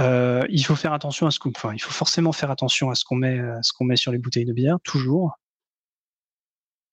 [0.49, 3.05] il faut faire attention à ce qu'on, enfin, il faut forcément faire attention à ce
[3.05, 5.37] qu'on met, ce qu'on met sur les bouteilles de bière, toujours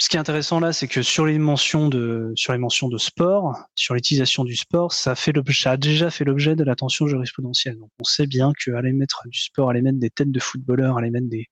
[0.01, 2.99] ce qui est intéressant là, c'est que sur les mentions de sur les mentions de
[2.99, 7.79] sport, sur l'utilisation du sport, ça fait l'objet, a déjà fait l'objet de l'attention jurisprudentielle.
[7.79, 11.11] Donc on sait bien qu'aller mettre du sport, aller mettre des têtes de footballeurs, aller
[11.11, 11.47] mettre des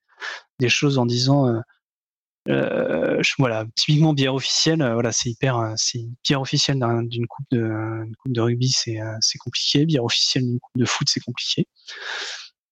[0.59, 1.61] des choses en disant euh,
[2.48, 7.46] euh, voilà, typiquement bière officielle, euh, voilà, c'est hyper, euh, c'est bière officielle d'une coupe
[7.52, 9.87] de coupe de rugby, c'est c'est compliqué.
[9.87, 11.66] Bière officielle d'une coupe de foot, c'est compliqué.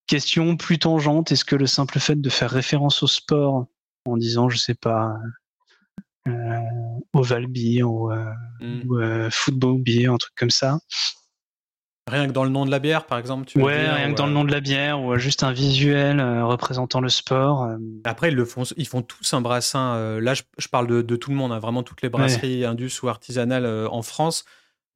[0.07, 3.67] Question plus tangente, est-ce que le simple fait de faire référence au sport
[4.07, 5.15] en disant, je sais pas,
[6.29, 6.61] euh,
[7.13, 8.25] Oval Beer ou, euh,
[8.61, 8.93] mm.
[8.93, 10.79] euh, Football Beer, un truc comme ça.
[12.11, 14.27] Rien que dans le nom de la bière, par exemple tu Ouais, rien que dans
[14.27, 17.69] le nom de la bière, ou juste un visuel représentant le sport.
[18.05, 20.19] Après, ils, le font, ils font tous un brassin.
[20.21, 23.67] là, je, parle de, tout le monde, hein, vraiment toutes les brasseries indus ou artisanales
[23.91, 24.45] en France.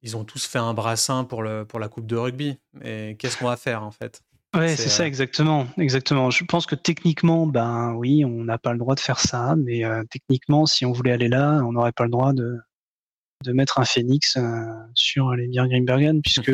[0.01, 2.59] Ils ont tous fait un brassin pour, le, pour la Coupe de rugby.
[2.83, 4.21] Et qu'est-ce qu'on va faire, en fait?
[4.55, 6.29] Ouais, c'est ça, euh, exactement, exactement.
[6.29, 9.83] Je pense que techniquement, ben oui, on n'a pas le droit de faire ça, mais
[9.83, 12.57] euh, techniquement, si on voulait aller là, on n'aurait pas le droit de,
[13.45, 14.41] de mettre un phénix euh,
[14.93, 16.51] sur les bières Greenbergen, puisque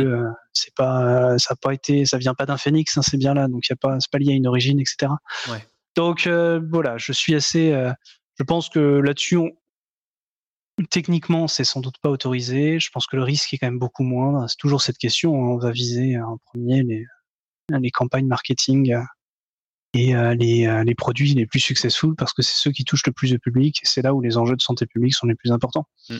[0.54, 3.48] c'est pas, ça a pas été, ça vient pas d'un phénix, hein, c'est bien là,
[3.48, 5.12] donc il y a pas, c'est pas lié à une origine, etc.
[5.50, 5.66] Ouais.
[5.96, 7.72] Donc voilà, je suis assez,
[8.40, 9.40] je pense que là-dessus,
[10.90, 12.80] techniquement, c'est sans doute pas autorisé.
[12.80, 14.50] Je pense que le risque est quand même beaucoup moindre.
[14.50, 15.34] C'est toujours cette question.
[15.34, 17.06] On va viser en premier les
[17.80, 19.02] les campagnes marketing euh,
[19.94, 23.06] et euh, les, euh, les, produits les plus successful parce que c'est ceux qui touchent
[23.06, 25.36] le plus de public et c'est là où les enjeux de santé publique sont les
[25.36, 25.88] plus importants.
[26.10, 26.18] Mm.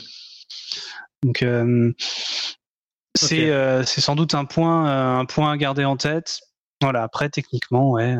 [1.22, 1.44] Donc
[3.16, 6.40] c'est c'est sans doute un point un point à garder en tête.
[6.80, 8.16] Voilà, après techniquement, ouais,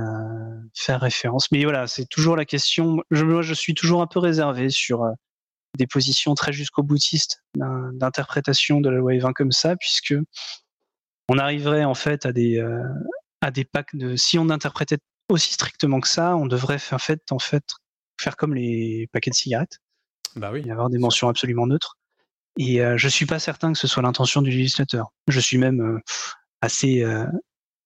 [0.75, 1.51] faire référence.
[1.51, 3.03] Mais voilà, c'est toujours la question.
[3.11, 5.05] Je, moi, je suis toujours un peu réservé sur
[5.77, 10.15] des positions très jusqu'au boutiste d'interprétation de la loi E20 comme ça, puisque
[11.29, 12.65] on arriverait en fait à des
[13.41, 14.15] à des packs de.
[14.15, 17.65] Si on interprétait aussi strictement que ça, on devrait en fait, en fait
[18.21, 19.79] faire comme les paquets de cigarettes.
[20.37, 20.63] Bah oui.
[20.67, 21.99] Et avoir des mentions absolument neutres.
[22.59, 25.13] Et euh, je suis pas certain que ce soit l'intention du législateur.
[25.29, 26.01] Je suis même euh,
[26.61, 27.27] assez, euh,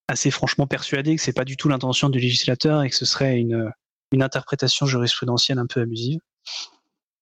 [0.09, 3.38] assez franchement persuadé que c'est pas du tout l'intention du législateur et que ce serait
[3.38, 3.70] une,
[4.12, 6.20] une interprétation jurisprudentielle un peu abusive.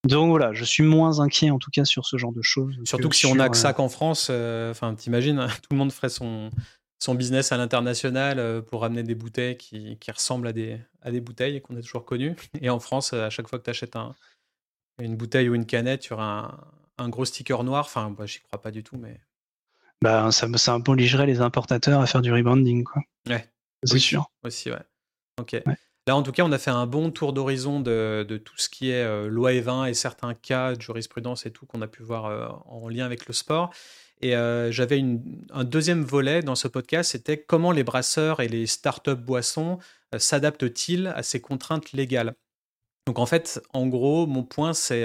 [0.06, 2.74] Donc voilà, je suis moins inquiet en tout cas sur ce genre de choses.
[2.84, 4.30] Surtout que, si on n'a que ça qu'en France,
[4.70, 6.50] enfin t'imagines, tout le monde ferait son,
[6.98, 11.22] son business à l'international pour ramener des bouteilles qui, qui, ressemblent à des, à des
[11.22, 12.36] bouteilles qu'on a toujours connues.
[12.60, 14.14] Et en France, à chaque fois que tu achètes un,
[14.98, 16.54] une bouteille ou une canette, tu auras
[16.98, 17.84] un, gros sticker noir.
[17.84, 19.20] Enfin, bah, j'y crois pas du tout, mais.
[20.02, 23.02] Bah, ça, ça obligerait les importateurs à faire du rebranding, quoi.
[23.28, 23.48] Ouais.
[23.84, 24.30] C'est sûr.
[24.42, 24.82] Aussi, ouais.
[25.40, 25.56] Ok.
[26.06, 28.68] Là, en tout cas, on a fait un bon tour d'horizon de, de, tout ce
[28.68, 32.02] qui est euh, loi E20 et certains cas de jurisprudence et tout qu'on a pu
[32.02, 33.72] voir euh, en lien avec le sport.
[34.20, 35.02] Et euh, j'avais
[35.50, 39.78] un deuxième volet dans ce podcast, c'était comment les brasseurs et les startups boissons
[40.16, 42.34] s'adaptent-ils à ces contraintes légales?
[43.06, 45.04] Donc en fait, en gros, mon point, c'est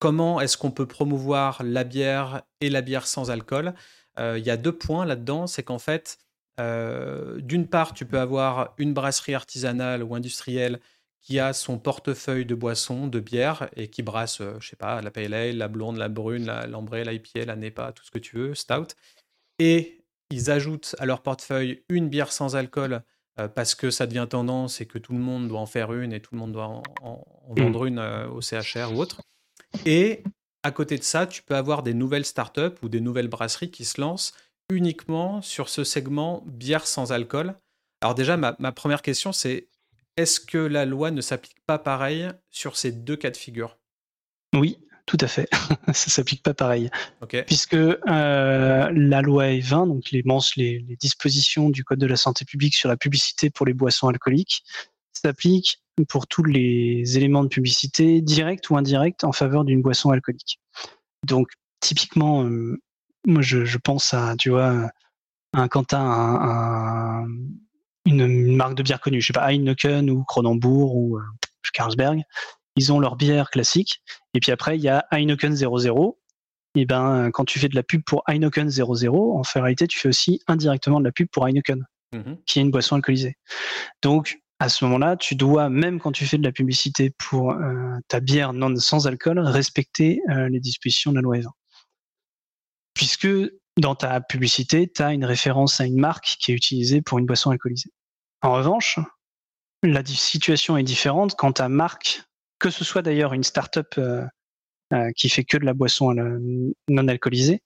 [0.00, 3.74] comment est-ce qu'on peut promouvoir la bière et la bière sans alcool?
[4.18, 6.18] Il y a deux points là-dedans, c'est qu'en fait,
[6.58, 10.80] d'une part, tu peux avoir une brasserie artisanale ou industrielle
[11.20, 15.00] qui a son portefeuille de boissons, de bière, et qui brasse, je je sais pas,
[15.00, 18.10] la pale ale, la blonde, la brune, la l'ambrée, la IPA, la NEPA, tout ce
[18.10, 18.94] que tu veux, stout.
[19.58, 23.02] Et ils ajoutent à leur portefeuille une bière sans alcool
[23.54, 26.20] parce que ça devient tendance et que tout le monde doit en faire une et
[26.20, 27.60] tout le monde doit en, mmh.
[27.60, 29.22] vendre une au CHR ou autre.
[29.86, 30.22] Et
[30.62, 33.84] à côté de ça, tu peux avoir des nouvelles startups ou des nouvelles brasseries qui
[33.84, 34.32] se lancent
[34.70, 37.54] uniquement sur ce segment bière sans alcool.
[38.02, 39.68] Alors déjà, ma, première question, c'est
[40.16, 43.78] est-ce que la loi ne s'applique pas pareil sur ces deux cas de figure?
[44.54, 45.48] Oui, tout à fait.
[45.88, 46.90] ça s'applique pas pareil.
[47.46, 50.22] Puisque euh, la loi E20, donc les,
[50.56, 54.08] les, les, dispositions du Code de la santé publique sur la publicité pour les boissons
[54.08, 54.62] alcooliques,
[55.12, 60.60] s'applique pour tous les éléments de publicité, directs ou indirects, en faveur d'une boisson alcoolique.
[61.26, 61.48] Donc,
[61.80, 62.80] typiquement, euh,
[63.26, 64.90] moi, je, pense à, tu vois,
[65.52, 67.26] un, un,
[68.06, 71.22] une, marque de bière connue, je sais pas, Heineken ou Kronenbourg ou euh,
[71.72, 72.22] Carlsberg,
[72.76, 74.02] ils ont leur bière classique.
[74.34, 76.18] Et puis après, il y a Heineken 00.
[76.76, 80.08] Et ben, quand tu fais de la pub pour Heineken 00, en réalité, tu fais
[80.08, 83.34] aussi indirectement de la pub pour Heineken, mmh qui est une boisson alcoolisée.
[84.02, 87.96] Donc, à ce moment-là, tu dois, même quand tu fais de la publicité pour euh,
[88.08, 91.48] ta bière non sans alcool, respecter euh, les dispositions de la loi E20
[92.92, 93.28] puisque
[93.78, 97.24] dans ta publicité, tu as une référence à une marque qui est utilisée pour une
[97.24, 97.90] boisson alcoolisée.
[98.42, 98.98] En revanche,
[99.82, 102.22] la situation est différente quand ta marque,
[102.58, 104.26] que ce soit d'ailleurs une start-up euh,
[105.16, 106.12] qui fait que de la boisson
[106.88, 107.62] non alcoolisée,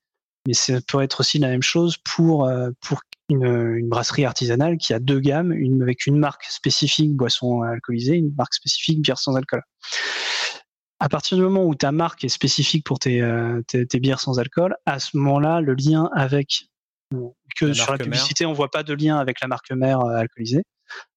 [0.47, 4.93] mais ça peut être aussi la même chose pour, euh, pour une, brasserie artisanale qui
[4.93, 9.35] a deux gammes, une avec une marque spécifique boisson alcoolisée, une marque spécifique bière sans
[9.35, 9.63] alcool
[11.01, 13.61] à partir du moment où ta marque est spécifique pour tes, euh,
[13.95, 16.69] bières sans alcool, à ce moment-là, le lien avec
[17.75, 20.65] sur la publicité, on voit pas de lien avec la marque mère euh, alcoolisée.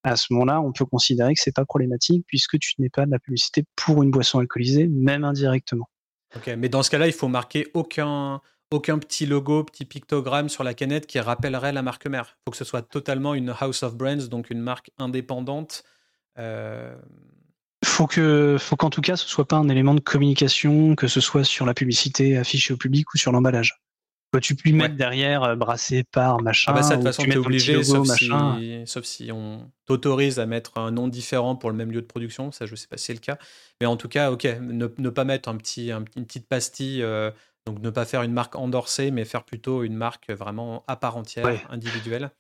[0.04, 3.12] À ce moment-là, on peut considérer que c'est pas problématique puisque tu n'es pas de
[3.12, 5.90] la publicité pour une boisson alcoolisée, même indirectement.
[6.36, 10.64] Ok, mais dans ce cas-là, il faut marquer aucun aucun petit logo, petit pictogramme sur
[10.64, 12.36] la canette qui rappellerait la marque mère.
[12.36, 15.84] Il faut que ce soit totalement une house of brands, donc une marque indépendante.
[17.86, 21.22] Faut que, faut qu'en tout cas, ce soit pas un élément de communication, que ce
[21.22, 23.80] soit sur la publicité affichée au public ou sur l'emballage.
[24.42, 26.72] tu peux mettre derrière euh, brassé par machin.
[26.72, 28.32] Ah bah ça, de toute façon, tu es obligé, sauf, si,
[28.86, 32.52] sauf, si, on t'autorise à mettre un nom différent pour le même lieu de production.
[32.52, 33.38] Ça, je sais pas si c'est le cas.
[33.80, 37.04] Mais en tout cas, ok, ne, pas mettre un petit, une petite pastille.
[37.04, 37.30] Euh,
[37.68, 41.18] donc, ne pas faire une marque endorsée, mais faire plutôt une marque vraiment à part
[41.18, 42.32] entière, individuelle.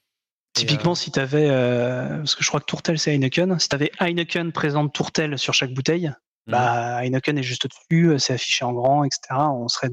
[0.53, 3.67] Typiquement, euh, si tu avais, euh, parce que je crois que Tourtel c'est Heineken, si
[3.67, 6.51] tu avais Heineken présente Tourtel sur chaque bouteille, mhm.
[6.51, 9.19] bah Heineken est juste au-dessus, euh, c'est affiché en grand, etc.
[9.31, 9.89] On serait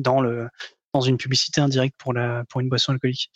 [0.00, 0.48] dans le
[0.92, 3.30] dans une publicité indirecte pour la pour une boisson alcoolique.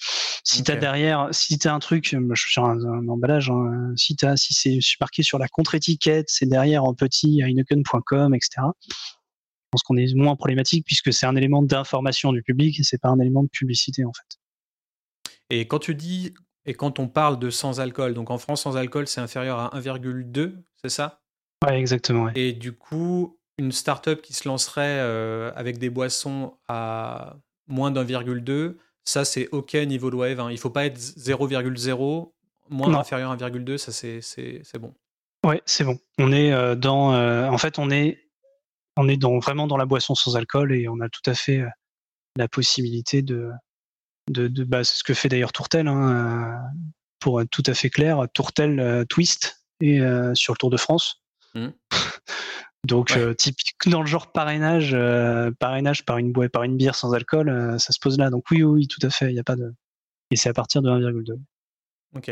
[0.45, 3.95] Si tu as derrière, si tu as un truc, je suis sur un, emballage, hein,
[3.97, 8.67] si as, si c'est marqué sur la contre-étiquette, c'est derrière en petit heineken.com, etc.
[9.77, 13.11] Pense qu'on est moins problématique puisque c'est un élément d'information du public et c'est pas
[13.11, 14.39] un élément de publicité en fait.
[15.51, 16.33] Et quand tu dis,
[16.65, 19.79] et quand on parle de sans alcool, donc en France, sans alcool, c'est inférieur à
[19.79, 21.21] 1,2, c'est ça?
[21.63, 22.31] Ouais, exactement.
[22.35, 27.37] Et du coup, une startup qui se lancerait euh, avec des boissons à
[27.67, 30.49] moins d'1,2, ça c'est OK niveau loi E20.
[30.49, 32.33] Il ne faut pas être 0,0,
[32.71, 34.95] moins inférieur à 1,2, ça c'est bon.
[35.45, 35.99] Ouais, c'est bon.
[36.19, 37.13] On est euh, dans.
[37.13, 38.26] Euh, en fait, on est,
[38.97, 41.65] on est dans, vraiment dans la boisson sans alcool et on a tout à fait
[42.37, 43.51] la possibilité de,
[44.31, 46.81] de, de bah, c'est ce que fait d'ailleurs Tourtel, hein, euh,
[47.19, 50.77] pour être tout à fait clair, Tourtel euh, Twist et euh, sur le Tour de
[50.77, 51.23] France.
[51.55, 51.69] Mmh.
[52.85, 54.97] Donc typique dans le genre parrainage,
[55.59, 58.31] parrainage par une par une bière sans alcool, ça se pose là.
[58.31, 59.75] Donc oui, oui, tout à fait, il n'y a pas de
[60.31, 61.37] et c'est à partir de 1,2.
[62.15, 62.31] Ok.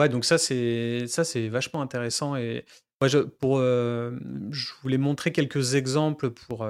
[0.00, 2.64] Ouais, donc ça c'est ça c'est vachement intéressant et
[3.02, 6.66] je, pour, je voulais montrer quelques exemples pour,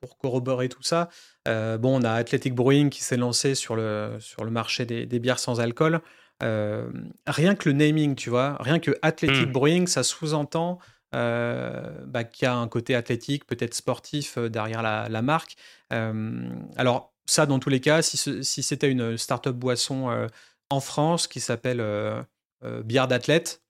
[0.00, 1.08] pour corroborer tout ça.
[1.46, 5.18] bon, on a Athletic Brewing qui s'est lancé sur le, sur le marché des, des
[5.18, 6.00] bières sans alcool.
[6.40, 9.52] rien que le naming, tu vois, rien que Athletic mmh.
[9.52, 10.78] Brewing, ça sous-entend
[11.12, 15.56] bah, qu'il y a un côté athlétique, peut-être sportif derrière la, la marque.
[15.90, 20.28] alors, ça, dans tous les cas, si, si c'était une start-up boisson
[20.68, 21.82] en France qui s'appelle
[22.84, 23.63] bière d'athlète,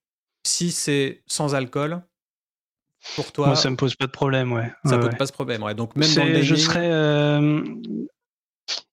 [0.45, 2.03] si c'est sans alcool,
[3.17, 3.49] pour toi.
[3.49, 4.71] Moi, ça me pose pas de problème, ouais.
[4.85, 5.75] Ça ne pose pas de problème, ouais.
[5.75, 6.89] Donc, même dans le Je serais.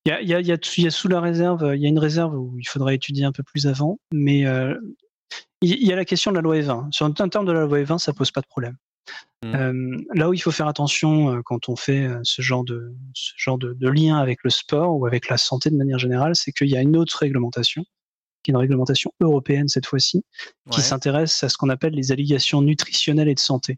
[0.05, 0.51] Il y, a, y, a, y,
[0.87, 3.43] a, sous la réserve, il y a une réserve où il faudrait étudier un peu
[3.43, 4.39] plus avant, mais
[5.61, 6.91] il y, a la question de la loi E20.
[6.91, 8.75] Sur un terme de la loi E20, ça pose pas de problème.
[9.43, 10.03] Mmh.
[10.13, 13.75] là où il faut faire attention quand on fait ce genre de ce genre de,
[13.89, 16.81] lien avec le sport ou avec la santé de manière générale, c'est qu'il y a
[16.81, 17.83] une autre réglementation,
[18.43, 20.23] qui est une réglementation européenne cette fois-ci,
[20.69, 23.77] qui s'intéresse à ce qu'on appelle les allégations nutritionnelles et de santé.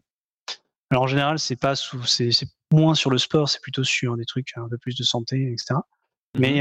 [0.90, 2.30] Alors en général, c'est pas c'est
[2.72, 5.80] moins sur le sport, c'est plutôt sur des trucs un peu plus de santé, etc.
[6.34, 6.60] Mmh Mais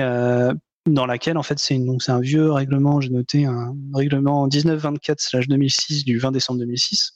[0.85, 6.03] dans laquelle en fait c'est donc c'est un vieux règlement, j'ai noté un règlement 1924/2006
[6.03, 7.13] du 20 décembre 2006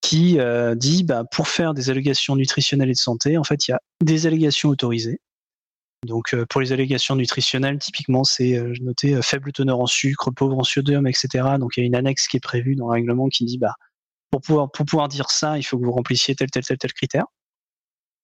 [0.00, 3.72] qui euh, dit bah, pour faire des allégations nutritionnelles et de santé, en fait, il
[3.72, 5.20] y a des allégations autorisées.
[6.06, 10.58] Donc euh, pour les allégations nutritionnelles, typiquement, c'est euh, noté faible teneur en sucre, pauvre
[10.58, 11.44] en sodium, etc.
[11.58, 13.74] Donc il y a une annexe qui est prévue dans le règlement qui dit bah
[14.30, 16.92] pour pouvoir pour pouvoir dire ça, il faut que vous remplissiez tel tel tel tel
[16.92, 17.26] critère.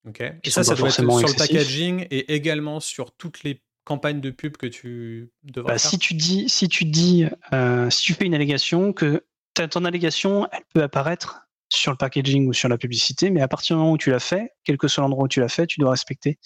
[0.07, 0.21] Ok.
[0.21, 4.31] Et ça, ça doit être sur le packaging et également sur toutes les campagnes de
[4.31, 5.91] pub que tu devrais bah, faire.
[5.91, 7.25] Si tu dis, si tu dis,
[7.89, 9.23] si tu fais une allégation que
[9.53, 13.75] ton allégation, elle peut apparaître sur le packaging ou sur la publicité, mais à partir
[13.75, 15.79] du moment où tu l'as fait, quel que soit l'endroit où tu l'as fait, tu
[15.79, 16.39] dois respecter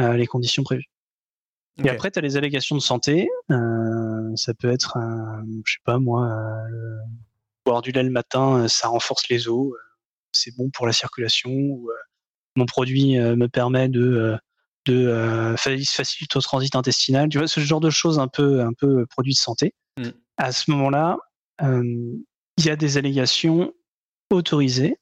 [0.00, 0.90] euh, les conditions prévues.
[1.84, 3.28] Et après, tu as les allégations de santé.
[3.50, 6.34] Euh, ça peut être, euh, je sais pas moi,
[7.66, 9.74] boire du lait le matin, ça renforce les os,
[10.32, 11.50] c'est bon pour la circulation.
[11.50, 11.90] Ou,
[12.56, 14.38] mon produit me permet de
[14.86, 17.28] de faciliter au transit intestinal.
[17.28, 19.74] Tu vois, ce genre de choses un peu un peu produits de santé.
[19.98, 20.10] Mm.
[20.38, 21.18] À ce moment-là,
[21.60, 23.74] il y a des allégations
[24.30, 24.98] autorisé.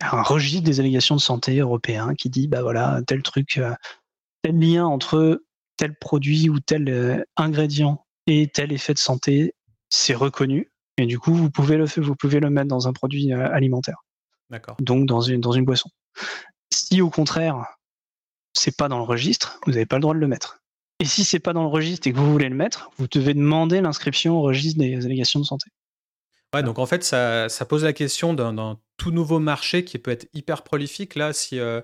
[0.00, 3.74] Un registre des allégations de santé européen qui dit bah voilà tel truc euh,
[4.42, 5.42] tel lien entre
[5.76, 9.54] tel produit ou tel euh, ingrédient et tel effet de santé
[9.88, 10.70] c'est reconnu.
[10.98, 14.04] Et du coup vous pouvez le vous pouvez le mettre dans un produit euh, alimentaire.
[14.50, 14.76] D'accord.
[14.80, 15.90] Donc dans une dans une boisson.
[16.70, 17.64] Si au contraire
[18.52, 20.58] c'est pas dans le registre vous n'avez pas le droit de le mettre.
[21.00, 23.32] Et si c'est pas dans le registre et que vous voulez le mettre vous devez
[23.32, 25.70] demander l'inscription au registre des allégations de santé
[26.62, 30.28] Donc en fait, ça, ça pose la question d'un tout nouveau marché qui peut être
[30.34, 31.14] hyper prolifique.
[31.14, 31.80] Là, si, euh,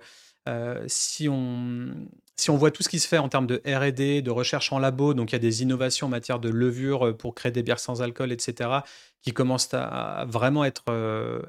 [0.48, 1.88] euh, si, on,
[2.36, 4.78] si on voit tout ce qui se fait en termes de RD, de recherche en
[4.78, 7.62] labo, donc il y a des innovations en matière de levure euh, pour créer des
[7.62, 8.70] bières sans alcool, etc.,
[9.22, 10.84] qui commencent à, vraiment être,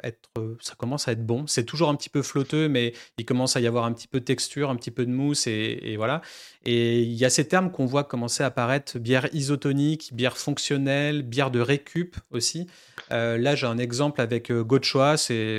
[0.04, 0.30] être.
[0.60, 1.48] Ça commence à être bon.
[1.48, 4.20] C'est toujours un petit peu flotteux, mais il commence à y avoir un petit peu
[4.20, 6.22] de texture, un petit peu de mousse, et, et voilà.
[6.64, 11.24] Et il y a ces termes qu'on voit commencer à apparaître bière isotonique, bière fonctionnelle,
[11.24, 12.68] bière de récup aussi.
[13.12, 15.16] Euh, là, j'ai un exemple avec euh, Gochoa,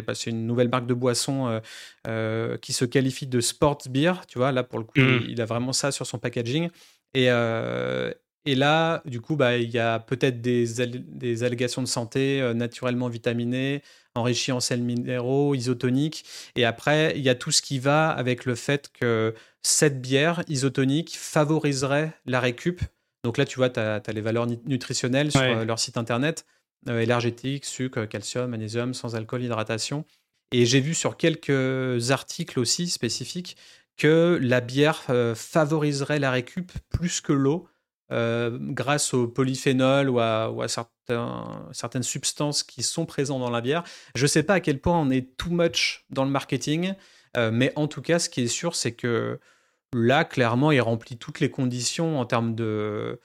[0.06, 1.60] bah, c'est une nouvelle marque de boisson
[2.06, 4.12] euh, qui se qualifie de sports beer.
[4.28, 5.26] Tu vois, là, pour le coup, mmh.
[5.28, 6.68] il, a vraiment ça sur son packaging.
[7.14, 7.28] Et,
[8.44, 13.08] et là, du coup, bah, il y a peut-être des, des, allégations de santé naturellement
[13.08, 13.82] vitaminées,
[14.14, 16.24] enrichies en sels minéraux, isotoniques.
[16.56, 20.42] Et après, il y a tout ce qui va avec le fait que cette bière
[20.48, 22.80] isotonique favoriserait la récup.
[23.24, 26.44] Donc là, tu vois, tu as, les valeurs nutritionnelles sur leur site internet
[26.88, 30.04] euh, énergétique, sucre, calcium, magnésium, sans alcool, hydratation.
[30.50, 33.56] Et j'ai vu sur quelques articles aussi spécifiques
[33.96, 37.68] que la bière euh, favoriserait la récup plus que l'eau
[38.12, 43.82] euh, grâce au polyphénol ou à, certains, certaines substances qui sont présentes dans la bière.
[44.14, 46.94] Je ne sais pas à quel point on est too much dans le marketing,
[47.36, 49.40] mais en tout cas, ce qui est sûr, c'est que
[49.94, 53.20] là, clairement, il remplit toutes les conditions en termes de,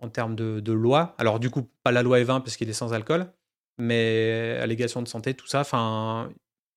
[0.00, 1.14] en termes de, loi.
[1.18, 3.32] Alors, du coup, pas la loi E20 parce qu'il est sans alcool,
[3.78, 5.60] mais allégation de santé, tout ça.
[5.60, 6.28] Enfin,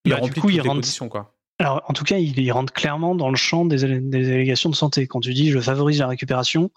[0.05, 1.33] il bah, remplit toutes les conditions, quoi.
[1.59, 5.07] Alors, en tout cas, il, rentre clairement dans le champ des, allégations de santé.
[5.07, 6.69] Quand tu dis je favorise la récupération,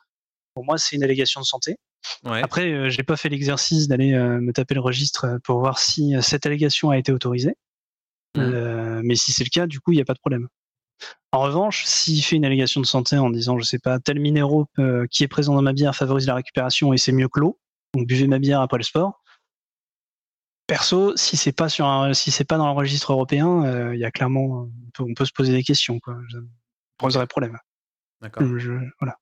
[0.55, 1.77] pour moi, c'est une allégation de santé.
[2.25, 5.79] Après, euh, j'ai pas fait l'exercice d'aller euh, me taper le registre euh, pour voir
[5.79, 7.55] si cette allégation a été autorisée.
[8.37, 9.01] Mmh.
[9.03, 10.49] mais si c'est le cas, du coup, il n'y a pas de problème.
[11.33, 14.67] En revanche, s'il fait une allégation de santé en disant, je sais pas, tel minéraux
[14.79, 17.61] euh, qui est présent dans ma bière favorise la récupération et c'est mieux que l'eau,
[17.95, 19.23] donc buvez ma bière après le sport.
[20.67, 24.05] Perso, si c'est pas sur si c'est pas dans le registre européen, euh, il y
[24.05, 24.69] a clairement,
[24.99, 26.19] on peut, se poser des questions, quoi.
[26.31, 26.39] Ça
[26.99, 27.59] poserait problème.
[28.21, 28.47] D'accord.
[29.01, 29.17] voilà.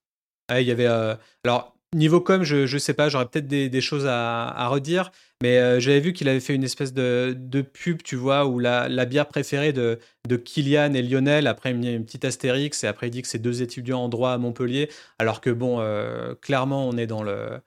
[0.49, 4.05] Il y avait, euh, alors, niveau com, je, je sais pas, j'aurais peut-être des, choses
[4.07, 8.45] à, redire, mais euh, j'avais vu qu'il avait fait une espèce de, pub, tu vois,
[8.45, 12.83] où la, bière préférée de, de Kylian et Lionel, après il met une petite astérix,
[12.83, 14.89] et après il dit que c'est deux étudiants en droit à Montpellier,
[15.19, 17.61] alors que bon, euh, clairement, on est dans le,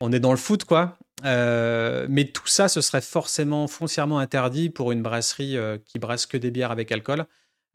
[0.00, 0.98] on est dans le foot, quoi.
[1.26, 6.38] Euh, mais tout ça, ce serait forcément foncièrement interdit pour une brasserie qui brasse que
[6.38, 7.26] des bières avec alcool.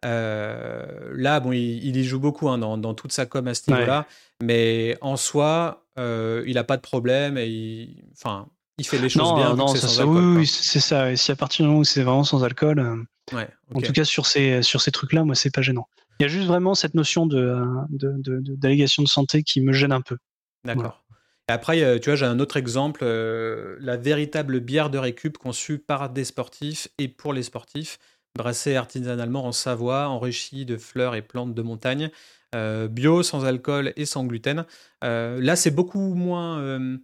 [0.04, 4.06] Euh, là, bon, il, y joue beaucoup hein, dans, toute sa com à ce niveau-là,
[4.42, 9.10] mais en soi, euh, il n'a pas de problème et il, enfin, il fait les
[9.10, 9.56] choses bien.
[9.56, 11.12] Non, c'est ça, oui, c'est ça.
[11.12, 14.04] Et si à partir du moment où c'est vraiment sans alcool, euh, en tout cas
[14.04, 15.88] sur ces, sur ces trucs-là, moi, c'est pas gênant.
[16.20, 20.02] Il y a juste vraiment cette notion de, d'allégation de, santé qui me gêne un
[20.02, 20.18] peu.
[20.64, 21.04] D'accord.
[21.48, 26.10] Et après, tu vois, j'ai un autre exemple, la véritable bière de récup conçue par
[26.10, 28.00] des sportifs et pour les sportifs
[28.36, 32.12] brassé artisanalement en Savoie, enrichi de fleurs et plantes de montagne,
[32.54, 34.66] euh, bio, sans alcool et sans gluten.
[35.04, 36.98] Euh, là, c'est beaucoup moins, euh,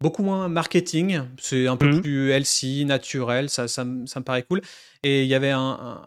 [0.00, 2.00] beaucoup moins marketing, c'est un peu mmh.
[2.02, 4.60] plus healthy, naturel, ça, ça, me paraît cool.
[5.02, 6.02] Et il y avait un,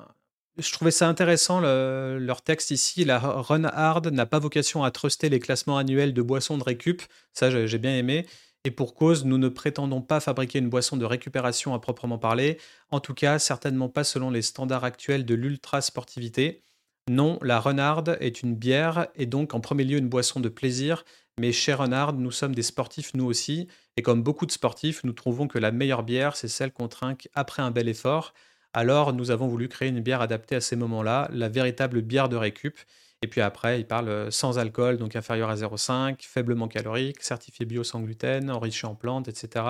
[0.57, 3.05] je trouvais ça intéressant, leur texte ici.
[3.05, 7.01] La Run Hard n'a pas vocation à truster les classements annuels de boissons de récup.
[7.33, 8.25] Ça, j'ai bien aimé.
[8.65, 12.57] Et pour cause, nous ne prétendons pas fabriquer une boisson de récupération à proprement parler,
[12.89, 16.63] en tout cas certainement pas selon les standards actuels de l'ultra-sportivité.
[17.07, 21.05] Non, la Renard est une bière et donc en premier lieu une boisson de plaisir,
[21.39, 25.13] mais chez Renard, nous sommes des sportifs nous aussi, et comme beaucoup de sportifs, nous
[25.13, 28.33] trouvons que la meilleure bière, c'est celle qu'on trinque après un bel effort.
[28.73, 32.35] Alors nous avons voulu créer une bière adaptée à ces moments-là, la véritable bière de
[32.35, 32.79] récup,
[33.21, 37.65] et puis après, il parle euh, sans alcool, donc inférieur à 0,5, faiblement calorique, certifié
[37.65, 39.65] bio sans gluten, enrichi en plantes, etc.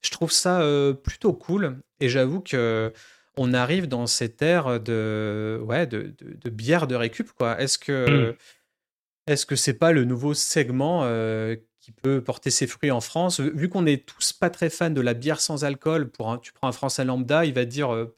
[0.00, 1.80] Je trouve ça euh, plutôt cool.
[2.00, 2.92] Et j'avoue que
[3.36, 7.30] on arrive dans cette ère de, ouais, de, de, bière de récup.
[7.30, 7.60] Quoi.
[7.60, 8.36] Est-ce que, mmh.
[9.28, 13.38] est-ce que c'est pas le nouveau segment euh, qui peut porter ses fruits en France?
[13.38, 16.66] Vu qu'on est tous pas très fans de la bière sans alcool, pour tu prends
[16.66, 18.08] un Français lambda, il va dire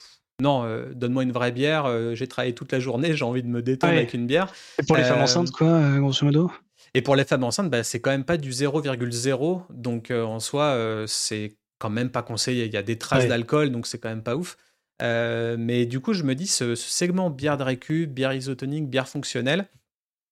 [0.41, 3.47] non, euh, donne-moi une vraie bière, euh, j'ai travaillé toute la journée, j'ai envie de
[3.47, 4.51] me détendre avec une bière.
[4.79, 6.51] Et pour les femmes euh, enceintes, quoi, grosso modo?
[6.93, 11.05] Et pour les femmes enceintes, bah, c'est quand même pas du 0,0, donc en soi,
[11.07, 12.65] c'est quand même pas conseillé.
[12.65, 14.57] Il y a des traces d'alcool, donc c'est quand même pas ouf.
[14.99, 19.69] mais du coup, je me dis, ce, segment bière de récup, bière isotonique, bière fonctionnelle,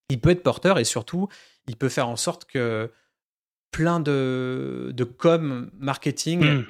[0.09, 1.29] il peut être porteur et surtout,
[1.67, 2.91] il peut faire en sorte que
[3.71, 6.65] plein de, de com marketing mmh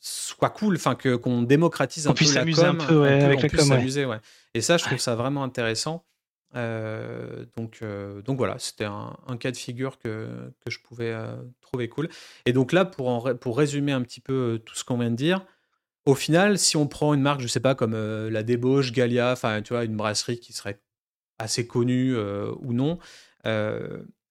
[0.00, 3.70] soit cool, enfin que qu'on démocratise un peu la com, un peu, avec la com,
[3.70, 4.20] ouais.
[4.54, 6.04] Et ça, je trouve ça vraiment intéressant.
[6.54, 11.36] Euh, donc, euh, donc voilà, c'était un, cas de figure que, que je pouvais euh,
[11.60, 12.08] trouver cool.
[12.46, 15.44] Et donc là, pour, pour résumer un petit peu tout ce qu'on vient de dire,
[16.06, 19.60] au final, si on prend une marque, je sais pas, comme la Débauche, Galia, enfin,
[19.60, 20.80] tu vois, une brasserie qui serait
[21.38, 22.98] assez connue ou non,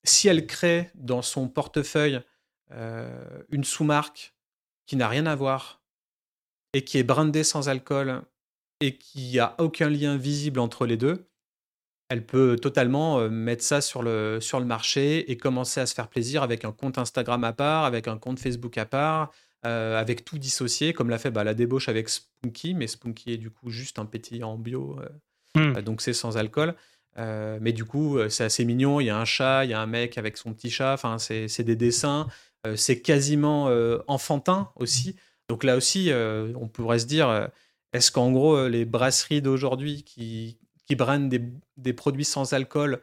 [0.03, 2.19] si elle crée dans son portefeuille
[2.71, 4.33] une sous-marque
[4.87, 5.81] qui n'a rien à voir
[6.73, 8.23] et qui est brandée sans alcool
[8.81, 11.27] et qui a aucun lien visible entre les deux,
[12.09, 15.93] elle peut totalement euh, mettre ça sur le, sur le marché et commencer à se
[15.93, 19.31] faire plaisir avec un compte Instagram à part, avec un compte Facebook à part,
[19.65, 23.37] euh, avec tout dissocié, comme l'a fait bah, la débauche avec Spunky, mais Spunky est
[23.37, 24.97] du coup juste un pétillant bio,
[25.57, 25.81] euh, mmh.
[25.81, 26.75] donc c'est sans alcool.
[27.17, 29.01] mais du coup, c'est assez mignon.
[29.01, 30.93] Il y a un chat, il y a un mec avec son petit chat.
[30.93, 32.27] Enfin, c'est des dessins.
[32.67, 35.15] Euh, c'est quasiment euh, enfantin aussi.
[35.49, 37.49] Donc là aussi, euh, on pourrait se dire,
[37.93, 40.97] est-ce qu'en gros, les brasseries d'aujourd'hui qui, qui
[41.77, 43.01] des, produits sans alcool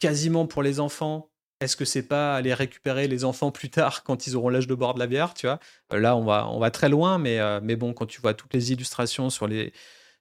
[0.00, 1.30] quasiment pour les enfants,
[1.60, 4.74] est-ce que c'est pas aller récupérer les enfants plus tard quand ils auront l'âge de
[4.74, 5.60] boire de la bière, tu vois?
[5.92, 8.72] Là, on va, on va très loin, mais, mais bon, quand tu vois toutes les
[8.72, 9.72] illustrations sur les,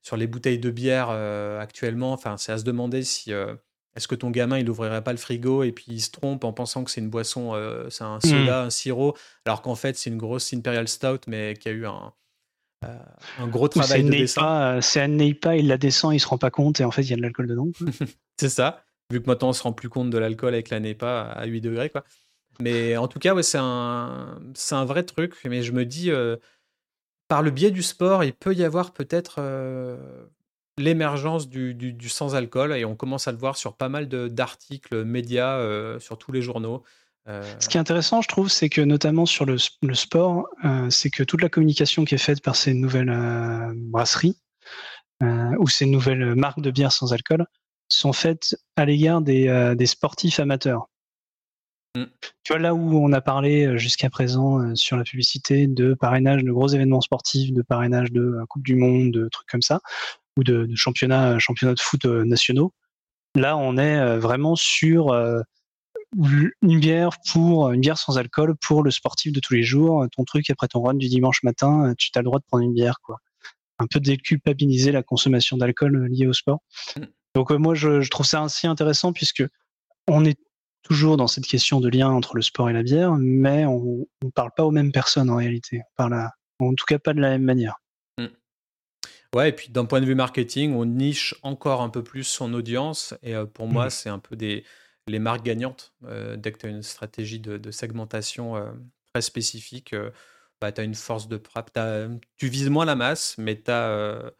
[0.03, 1.09] sur les bouteilles de bière
[1.59, 3.33] actuellement, c'est à se demander si
[3.95, 6.51] est-ce que ton gamin, il n'ouvrirait pas le frigo et puis il se trompe en
[6.51, 8.65] pensant que c'est une boisson, euh, c'est un soda, mmh.
[8.65, 9.15] un sirop,
[9.45, 12.13] alors qu'en fait, c'est une grosse Imperial Stout, mais qui a eu un,
[12.83, 12.97] euh,
[13.39, 14.75] un gros travail de dessin?
[14.75, 17.03] Euh, c'est un Neipa, il la descend, il se rend pas compte et en fait,
[17.03, 17.69] il y a de l'alcool dedans.
[18.39, 21.21] c'est ça, vu que maintenant, on se rend plus compte de l'alcool avec la Neipa
[21.21, 21.89] à 8 degrés.
[21.89, 22.03] Quoi.
[22.59, 24.39] Mais en tout cas, ouais, c'est un,
[24.71, 25.35] un vrai truc.
[25.45, 26.11] Mais je me dis,
[27.29, 29.41] par le biais du sport, il peut y avoir peut-être
[30.77, 35.57] l'émergence du, du, sans-alcool et on commence à le voir sur pas mal d'articles médias,
[35.57, 36.83] euh, sur tous les journaux.
[37.27, 37.41] Euh.
[37.59, 41.09] Ce qui est intéressant, je trouve, c'est que notamment sur le, le sport, euh, c'est
[41.09, 43.13] que toute la communication qui est faite par ces nouvelles
[43.75, 44.37] brasseries
[45.57, 47.45] ou ces nouvelles marques de bière sans alcool
[47.87, 50.89] sont faites à l'égard des, des, sportifs amateurs.
[51.95, 52.03] Mmh.
[52.43, 56.51] Tu vois, là où on a parlé jusqu'à présent sur la publicité de parrainage de
[56.51, 59.79] gros événements sportifs, de parrainage de Coupe du Monde, de trucs comme ça,
[60.37, 62.73] ou de, de championnats, championnats de foot euh, nationaux.
[63.35, 65.41] Là, on est euh, vraiment sur euh,
[66.61, 70.05] une bière pour une bière sans alcool pour le sportif de tous les jours.
[70.15, 72.73] Ton truc après ton run du dimanche matin, tu as le droit de prendre une
[72.73, 73.17] bière, quoi.
[73.79, 76.59] Un peu déculpabiliser la consommation d'alcool liée au sport.
[76.95, 77.01] Mm.
[77.35, 79.43] Donc moi, je, trouve ça assez intéressant puisque
[80.07, 80.39] on est
[80.83, 84.29] toujours dans cette question de lien entre le sport et la bière, mais on ne
[84.29, 85.81] parle pas aux mêmes personnes en réalité.
[85.81, 86.29] On parle
[86.59, 87.75] en tout cas pas de la même manière.
[89.33, 92.53] Ouais, et puis d'un point de vue marketing, on niche encore un peu plus son
[92.53, 93.13] audience.
[93.23, 93.89] Et pour moi, mm.
[93.89, 94.63] c'est un peu des,
[95.07, 95.93] les marques gagnantes.
[96.37, 98.55] dès que tu as une stratégie de, segmentation
[99.13, 99.95] très spécifique,
[100.61, 101.77] bah, tu as une force de frappe.
[102.37, 104.31] Tu vises moins la masse, mais tu as,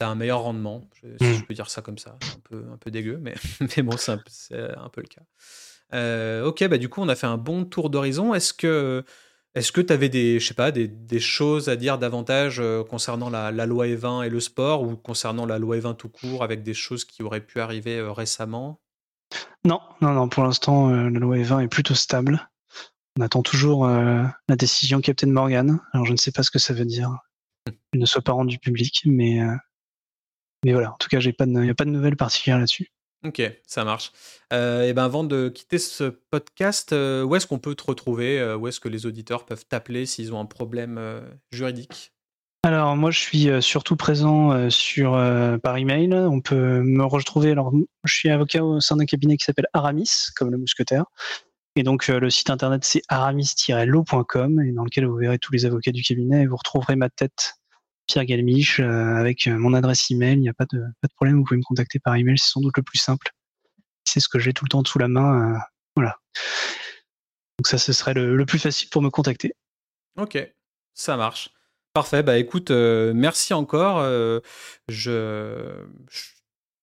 [0.00, 0.86] un meilleur rendement.
[1.00, 1.46] si je mmh.
[1.46, 2.18] peux dire ça comme ça.
[2.36, 3.34] Un peu, un peu dégueu, mais,
[3.76, 6.44] mais bon, c'est un, peu le cas.
[6.46, 8.34] ok, bah, du coup, on a fait un bon tour d'horizon.
[8.34, 9.04] Est-ce que
[9.54, 13.30] est-ce que tu avais des, je sais pas, des, des, choses à dire davantage concernant
[13.30, 16.62] la, la, loi E20 et le sport ou concernant la loi E20 tout court avec
[16.62, 18.80] des choses qui auraient pu arriver récemment?
[19.64, 20.28] Non, non, non.
[20.28, 22.48] Pour l'instant, euh, la loi E20 est plutôt stable.
[23.18, 25.80] On attend toujours euh, la décision Captain Morgan.
[25.92, 27.16] Alors, je ne sais pas ce que ça veut dire.
[27.92, 29.54] Il ne soit pas rendu public, mais, euh,
[30.64, 30.92] mais voilà.
[30.92, 32.90] En tout cas, il n'y a pas de nouvelles particulières là-dessus.
[33.24, 34.12] Ok, ça marche.
[34.52, 38.80] et ben avant de quitter ce podcast, où est-ce qu'on peut te retrouver Où est-ce
[38.80, 41.00] que les auditeurs peuvent t'appeler s'ils ont un problème
[41.50, 42.14] juridique?
[42.64, 46.14] Alors moi je suis euh, surtout présent euh, euh, par email.
[46.14, 47.50] On peut me retrouver.
[47.50, 51.04] Alors je suis avocat au sein d'un cabinet qui s'appelle Aramis, comme le mousquetaire.
[51.76, 55.92] Et donc le site internet c'est aramis-lo.com et dans lequel vous verrez tous les avocats
[55.92, 57.56] du cabinet et vous retrouverez ma tête,
[58.06, 60.34] Pierre Galmiche, avec mon adresse email.
[60.34, 60.82] Il n'y a pas de,
[61.16, 63.28] problème, vous pouvez me contacter par email, c'est sans doute le plus simple.
[64.04, 65.58] C'est ce que j'ai tout le temps sous la main.
[65.96, 66.18] voilà.
[67.58, 69.54] Donc ça, ce serait le, plus facile pour me contacter.
[70.16, 70.38] Ok,
[70.94, 71.50] ça marche.
[71.92, 73.98] Parfait, bah écoute, euh, merci encore.
[74.00, 74.40] Euh,
[74.88, 75.86] je,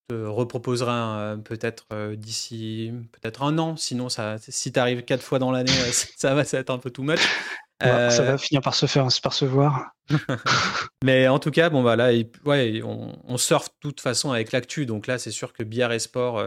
[0.07, 3.75] te reproposerai peut-être euh, d'ici peut-être un an.
[3.75, 4.07] Sinon,
[4.39, 5.71] si tu arrives quatre fois dans l'année,
[6.17, 7.19] ça va, ça être un peu too much.
[7.81, 9.91] Ça va finir par se faire, par se voir.
[11.03, 12.11] Mais en tout cas, bon voilà,
[12.45, 14.85] ouais, on, on surfe de toute façon avec l'actu.
[14.85, 16.43] Donc là, c'est sûr que bière et sport,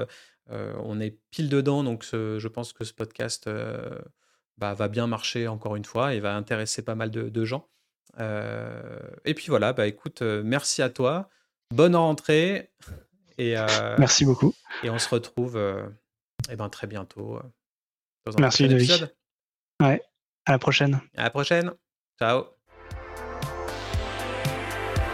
[0.51, 1.83] on est pile dedans.
[1.85, 3.49] Donc je pense que ce podcast
[4.59, 7.69] bah, va bien marcher encore une fois et va intéresser pas mal de gens.
[8.21, 11.29] Euh, et puis voilà, bah écoute, euh, merci à toi.
[11.73, 12.71] Bonne rentrée.
[13.39, 13.67] Et, euh,
[13.99, 14.55] merci beaucoup.
[14.83, 15.57] Et on se retrouve
[16.51, 17.41] et ben, très bientôt.
[18.25, 19.05] Dans un merci Ludovic.
[19.83, 20.03] Ouais.
[20.47, 21.01] À la prochaine.
[21.17, 21.73] À la prochaine.
[22.19, 22.45] Ciao.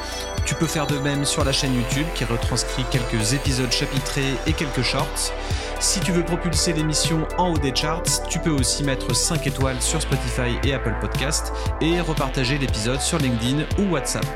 [0.44, 4.52] Tu peux faire de même sur la chaîne YouTube qui retranscrit quelques épisodes chapitrés et
[4.52, 5.32] quelques shorts.
[5.80, 9.80] Si tu veux propulser l'émission en haut des charts, tu peux aussi mettre 5 étoiles
[9.80, 14.26] sur Spotify et Apple Podcast et repartager l'épisode sur LinkedIn ou WhatsApp.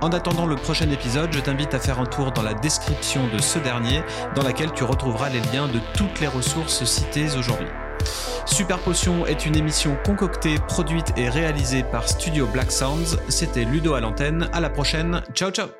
[0.00, 3.42] En attendant le prochain épisode, je t'invite à faire un tour dans la description de
[3.42, 4.02] ce dernier,
[4.36, 7.68] dans laquelle tu retrouveras les liens de toutes les ressources citées aujourd'hui.
[8.46, 13.16] Super Potion est une émission concoctée, produite et réalisée par Studio Black Sounds.
[13.28, 14.48] C'était Ludo à l'antenne.
[14.52, 15.22] À la prochaine.
[15.34, 15.79] Ciao ciao